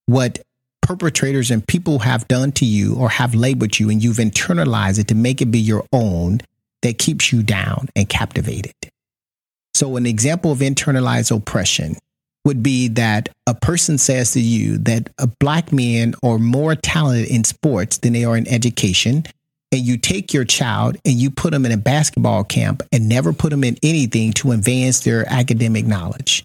what 0.06 0.40
perpetrators 0.82 1.50
and 1.50 1.66
people 1.66 2.00
have 2.00 2.28
done 2.28 2.52
to 2.52 2.66
you 2.66 2.96
or 2.96 3.08
have 3.08 3.34
labeled 3.34 3.78
you 3.78 3.88
and 3.88 4.04
you've 4.04 4.18
internalized 4.18 4.98
it 4.98 5.08
to 5.08 5.14
make 5.14 5.40
it 5.40 5.46
be 5.46 5.58
your 5.58 5.86
own 5.92 6.40
that 6.84 6.98
keeps 6.98 7.32
you 7.32 7.42
down 7.42 7.88
and 7.96 8.08
captivated. 8.08 8.74
So, 9.72 9.96
an 9.96 10.06
example 10.06 10.52
of 10.52 10.58
internalized 10.58 11.34
oppression 11.34 11.96
would 12.44 12.62
be 12.62 12.88
that 12.88 13.30
a 13.46 13.54
person 13.54 13.96
says 13.96 14.32
to 14.32 14.40
you 14.40 14.76
that 14.78 15.08
a 15.18 15.26
black 15.26 15.72
men 15.72 16.14
are 16.22 16.38
more 16.38 16.74
talented 16.74 17.28
in 17.28 17.42
sports 17.42 17.98
than 17.98 18.12
they 18.12 18.24
are 18.24 18.36
in 18.36 18.46
education. 18.46 19.24
And 19.72 19.80
you 19.80 19.96
take 19.96 20.32
your 20.32 20.44
child 20.44 20.96
and 21.04 21.14
you 21.14 21.30
put 21.30 21.52
them 21.52 21.64
in 21.64 21.72
a 21.72 21.78
basketball 21.78 22.44
camp 22.44 22.82
and 22.92 23.08
never 23.08 23.32
put 23.32 23.50
them 23.50 23.64
in 23.64 23.76
anything 23.82 24.32
to 24.34 24.52
advance 24.52 25.00
their 25.00 25.26
academic 25.28 25.86
knowledge. 25.86 26.44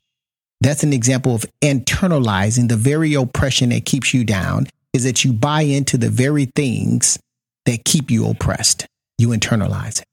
That's 0.62 0.84
an 0.84 0.93
example 0.93 1.36
of 1.36 1.45
internalizing 1.62 2.69
the 2.69 2.78
very 2.78 3.13
oppression 3.13 3.69
that 3.69 3.86
keeps 3.86 4.13
you 4.13 4.23
down 4.23 4.67
is 4.93 5.04
that 5.04 5.23
you 5.23 5.34
buy 5.34 5.62
into 5.62 5.97
the 5.97 6.10
very 6.10 6.45
things 6.45 7.19
that 7.65 7.86
keep 7.86 8.10
you 8.10 8.28
oppressed. 8.28 8.88
You 9.17 9.30
internalize 9.30 10.02
it. 10.02 10.09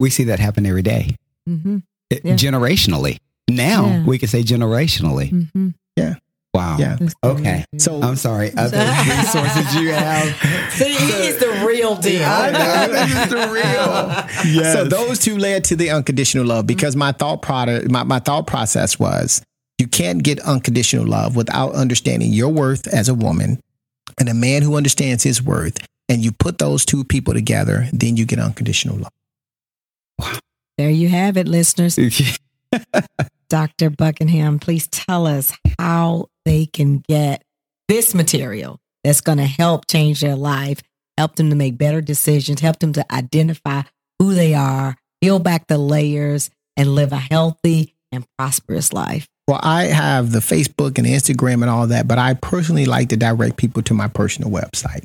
We 0.00 0.10
see 0.10 0.24
that 0.24 0.38
happen 0.40 0.66
every 0.66 0.82
day, 0.82 1.16
Mm-hmm. 1.48 1.78
It- 2.10 2.24
Yeah. 2.24 2.34
generationally. 2.34 3.18
Now 3.48 3.86
Yeah. 3.86 4.04
we 4.04 4.18
can 4.18 4.28
say 4.28 4.42
generationally. 4.42 5.30
Mm-hmm. 5.30 5.68
Yeah. 5.96 6.14
Wow. 6.54 6.76
Yeah. 6.78 6.96
Okay. 7.22 7.64
So 7.78 8.00
I'm 8.00 8.16
sorry. 8.16 8.52
Other 8.56 8.78
resources 9.08 9.74
you 9.74 9.90
have. 9.92 10.70
See, 10.72 10.92
he 10.94 11.12
is 11.26 11.38
the 11.38 11.64
real 11.66 11.96
deal. 12.08 12.22
I 12.24 12.50
know 12.50 12.92
this 12.92 13.10
is 13.24 13.28
the 13.30 13.48
real. 13.52 14.54
Yes. 14.62 14.72
So 14.72 14.84
those 14.84 15.18
two 15.18 15.36
led 15.36 15.64
to 15.64 15.76
the 15.76 15.90
unconditional 15.90 16.46
love 16.46 16.66
because 16.66 16.94
my 16.96 17.10
thought 17.12 17.42
product, 17.42 17.90
my, 17.90 18.04
my 18.04 18.20
thought 18.20 18.46
process 18.46 18.98
was 19.00 19.42
you 19.78 19.88
can't 19.88 20.22
get 20.22 20.38
unconditional 20.40 21.06
love 21.06 21.34
without 21.36 21.72
understanding 21.74 22.32
your 22.32 22.50
worth 22.50 22.86
as 22.86 23.08
a 23.08 23.14
woman 23.14 23.58
and 24.18 24.28
a 24.28 24.34
man 24.34 24.62
who 24.62 24.76
understands 24.76 25.24
his 25.24 25.42
worth. 25.42 25.76
And 26.08 26.22
you 26.24 26.30
put 26.32 26.58
those 26.58 26.84
two 26.84 27.02
people 27.02 27.34
together, 27.34 27.88
then 27.92 28.16
you 28.16 28.26
get 28.26 28.38
unconditional 28.38 28.96
love. 28.98 29.10
There 30.78 30.90
you 30.90 31.08
have 31.08 31.36
it, 31.36 31.46
listeners. 31.46 31.98
Dr. 33.48 33.90
Buckingham, 33.90 34.58
please 34.58 34.88
tell 34.88 35.26
us 35.26 35.52
how 35.78 36.28
they 36.44 36.66
can 36.66 36.98
get 37.08 37.44
this 37.88 38.14
material 38.14 38.80
that's 39.04 39.20
going 39.20 39.38
to 39.38 39.44
help 39.44 39.86
change 39.86 40.20
their 40.20 40.34
life, 40.34 40.80
help 41.16 41.36
them 41.36 41.50
to 41.50 41.56
make 41.56 41.78
better 41.78 42.00
decisions, 42.00 42.60
help 42.60 42.80
them 42.80 42.92
to 42.94 43.14
identify 43.14 43.82
who 44.18 44.34
they 44.34 44.54
are, 44.54 44.96
peel 45.20 45.38
back 45.38 45.68
the 45.68 45.78
layers, 45.78 46.50
and 46.76 46.94
live 46.94 47.12
a 47.12 47.16
healthy 47.16 47.94
and 48.10 48.24
prosperous 48.36 48.92
life. 48.92 49.28
Well, 49.46 49.60
I 49.62 49.84
have 49.84 50.32
the 50.32 50.38
Facebook 50.38 50.96
and 50.98 51.06
Instagram 51.06 51.62
and 51.62 51.68
all 51.68 51.86
that, 51.88 52.08
but 52.08 52.18
I 52.18 52.34
personally 52.34 52.86
like 52.86 53.10
to 53.10 53.16
direct 53.16 53.56
people 53.56 53.82
to 53.82 53.94
my 53.94 54.08
personal 54.08 54.50
website. 54.50 55.02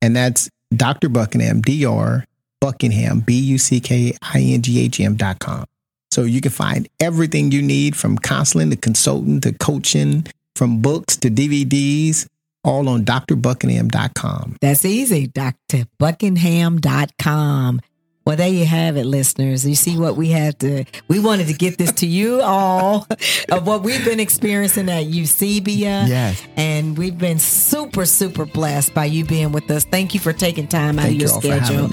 And 0.00 0.16
that's 0.16 0.48
Dr. 0.74 1.08
Buckingham, 1.10 1.60
Dr. 1.60 2.24
Buckingham, 2.62 3.18
B 3.18 3.34
U 3.34 3.58
C 3.58 3.80
K 3.80 4.14
I 4.22 4.40
N 4.40 4.62
G 4.62 4.84
H 4.84 5.00
M 5.00 5.16
dot 5.16 5.40
com. 5.40 5.64
So 6.12 6.22
you 6.22 6.40
can 6.40 6.52
find 6.52 6.88
everything 7.00 7.50
you 7.50 7.60
need 7.60 7.96
from 7.96 8.16
counseling 8.16 8.70
to 8.70 8.76
consulting 8.76 9.40
to 9.40 9.52
coaching, 9.52 10.28
from 10.54 10.80
books 10.80 11.16
to 11.16 11.28
DVDs, 11.28 12.28
all 12.62 12.88
on 12.88 13.04
drbuckingham.com. 13.04 14.58
That's 14.60 14.84
easy, 14.84 15.26
drbuckingham.com. 15.26 17.80
Well, 18.24 18.36
there 18.36 18.48
you 18.48 18.64
have 18.64 18.96
it, 18.96 19.06
listeners. 19.06 19.66
You 19.66 19.74
see 19.74 19.98
what 19.98 20.14
we 20.14 20.28
had 20.28 20.60
to, 20.60 20.84
we 21.08 21.18
wanted 21.18 21.48
to 21.48 21.54
get 21.54 21.76
this 21.76 21.90
to 21.92 22.06
you 22.06 22.40
all 22.40 23.08
of 23.50 23.66
what 23.66 23.82
we've 23.82 24.04
been 24.04 24.20
experiencing 24.20 24.88
at 24.88 25.06
Eusebia. 25.06 26.06
Yes. 26.06 26.40
And 26.56 26.96
we've 26.96 27.18
been 27.18 27.40
super, 27.40 28.06
super 28.06 28.46
blessed 28.46 28.94
by 28.94 29.06
you 29.06 29.24
being 29.24 29.50
with 29.50 29.68
us. 29.72 29.84
Thank 29.84 30.14
you 30.14 30.20
for 30.20 30.32
taking 30.32 30.68
time 30.68 31.00
out 31.00 31.06
of 31.06 31.14
your 31.14 31.22
you 31.22 31.40
schedule. 31.40 31.90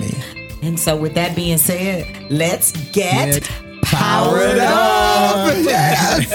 And 0.62 0.80
so, 0.80 0.95
with 0.95 1.15
that 1.15 1.36
being 1.36 1.58
said, 1.58 2.30
let's 2.30 2.72
get, 2.91 3.43
Get 3.43 3.50
powered 3.84 4.60
up. 4.60 5.56
Yes. 5.60 6.28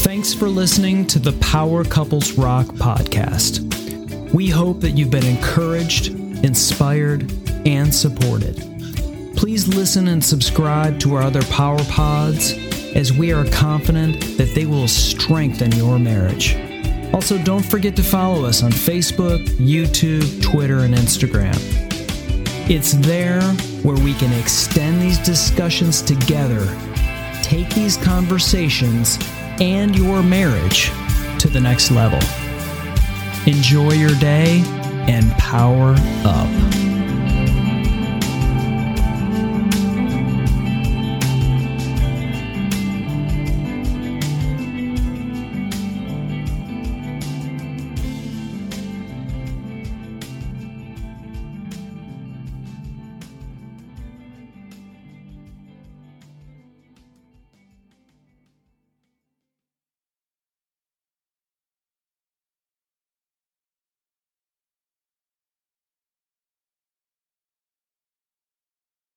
Thanks 0.00 0.32
for 0.32 0.48
listening 0.48 1.06
to 1.08 1.18
the 1.18 1.32
Power 1.34 1.84
Couples 1.84 2.32
Rock 2.32 2.66
podcast. 2.66 3.60
We 4.32 4.48
hope 4.48 4.80
that 4.80 4.92
you've 4.92 5.10
been 5.10 5.26
encouraged, 5.26 6.08
inspired, 6.44 7.30
and 7.66 7.94
supported. 7.94 8.56
Please 9.36 9.68
listen 9.68 10.08
and 10.08 10.24
subscribe 10.24 10.98
to 11.00 11.14
our 11.14 11.22
other 11.22 11.42
Power 11.44 11.82
Pods 11.84 12.52
as 12.94 13.12
we 13.12 13.32
are 13.32 13.44
confident 13.46 14.20
that 14.38 14.52
they 14.54 14.64
will 14.64 14.88
strengthen 14.88 15.72
your 15.72 15.98
marriage. 15.98 16.56
Also, 17.12 17.38
don't 17.38 17.64
forget 17.64 17.94
to 17.96 18.02
follow 18.02 18.44
us 18.44 18.62
on 18.62 18.70
Facebook, 18.70 19.44
YouTube, 19.58 20.42
Twitter, 20.42 20.78
and 20.78 20.94
Instagram. 20.94 21.85
It's 22.68 22.94
there 22.94 23.42
where 23.84 23.94
we 23.94 24.12
can 24.14 24.32
extend 24.32 25.00
these 25.00 25.18
discussions 25.20 26.02
together, 26.02 26.66
take 27.40 27.72
these 27.72 27.96
conversations 27.96 29.20
and 29.60 29.94
your 29.94 30.20
marriage 30.20 30.90
to 31.38 31.48
the 31.48 31.60
next 31.60 31.92
level. 31.92 32.18
Enjoy 33.46 33.92
your 33.92 34.16
day 34.16 34.64
and 35.06 35.30
power 35.34 35.94
up. 36.24 36.95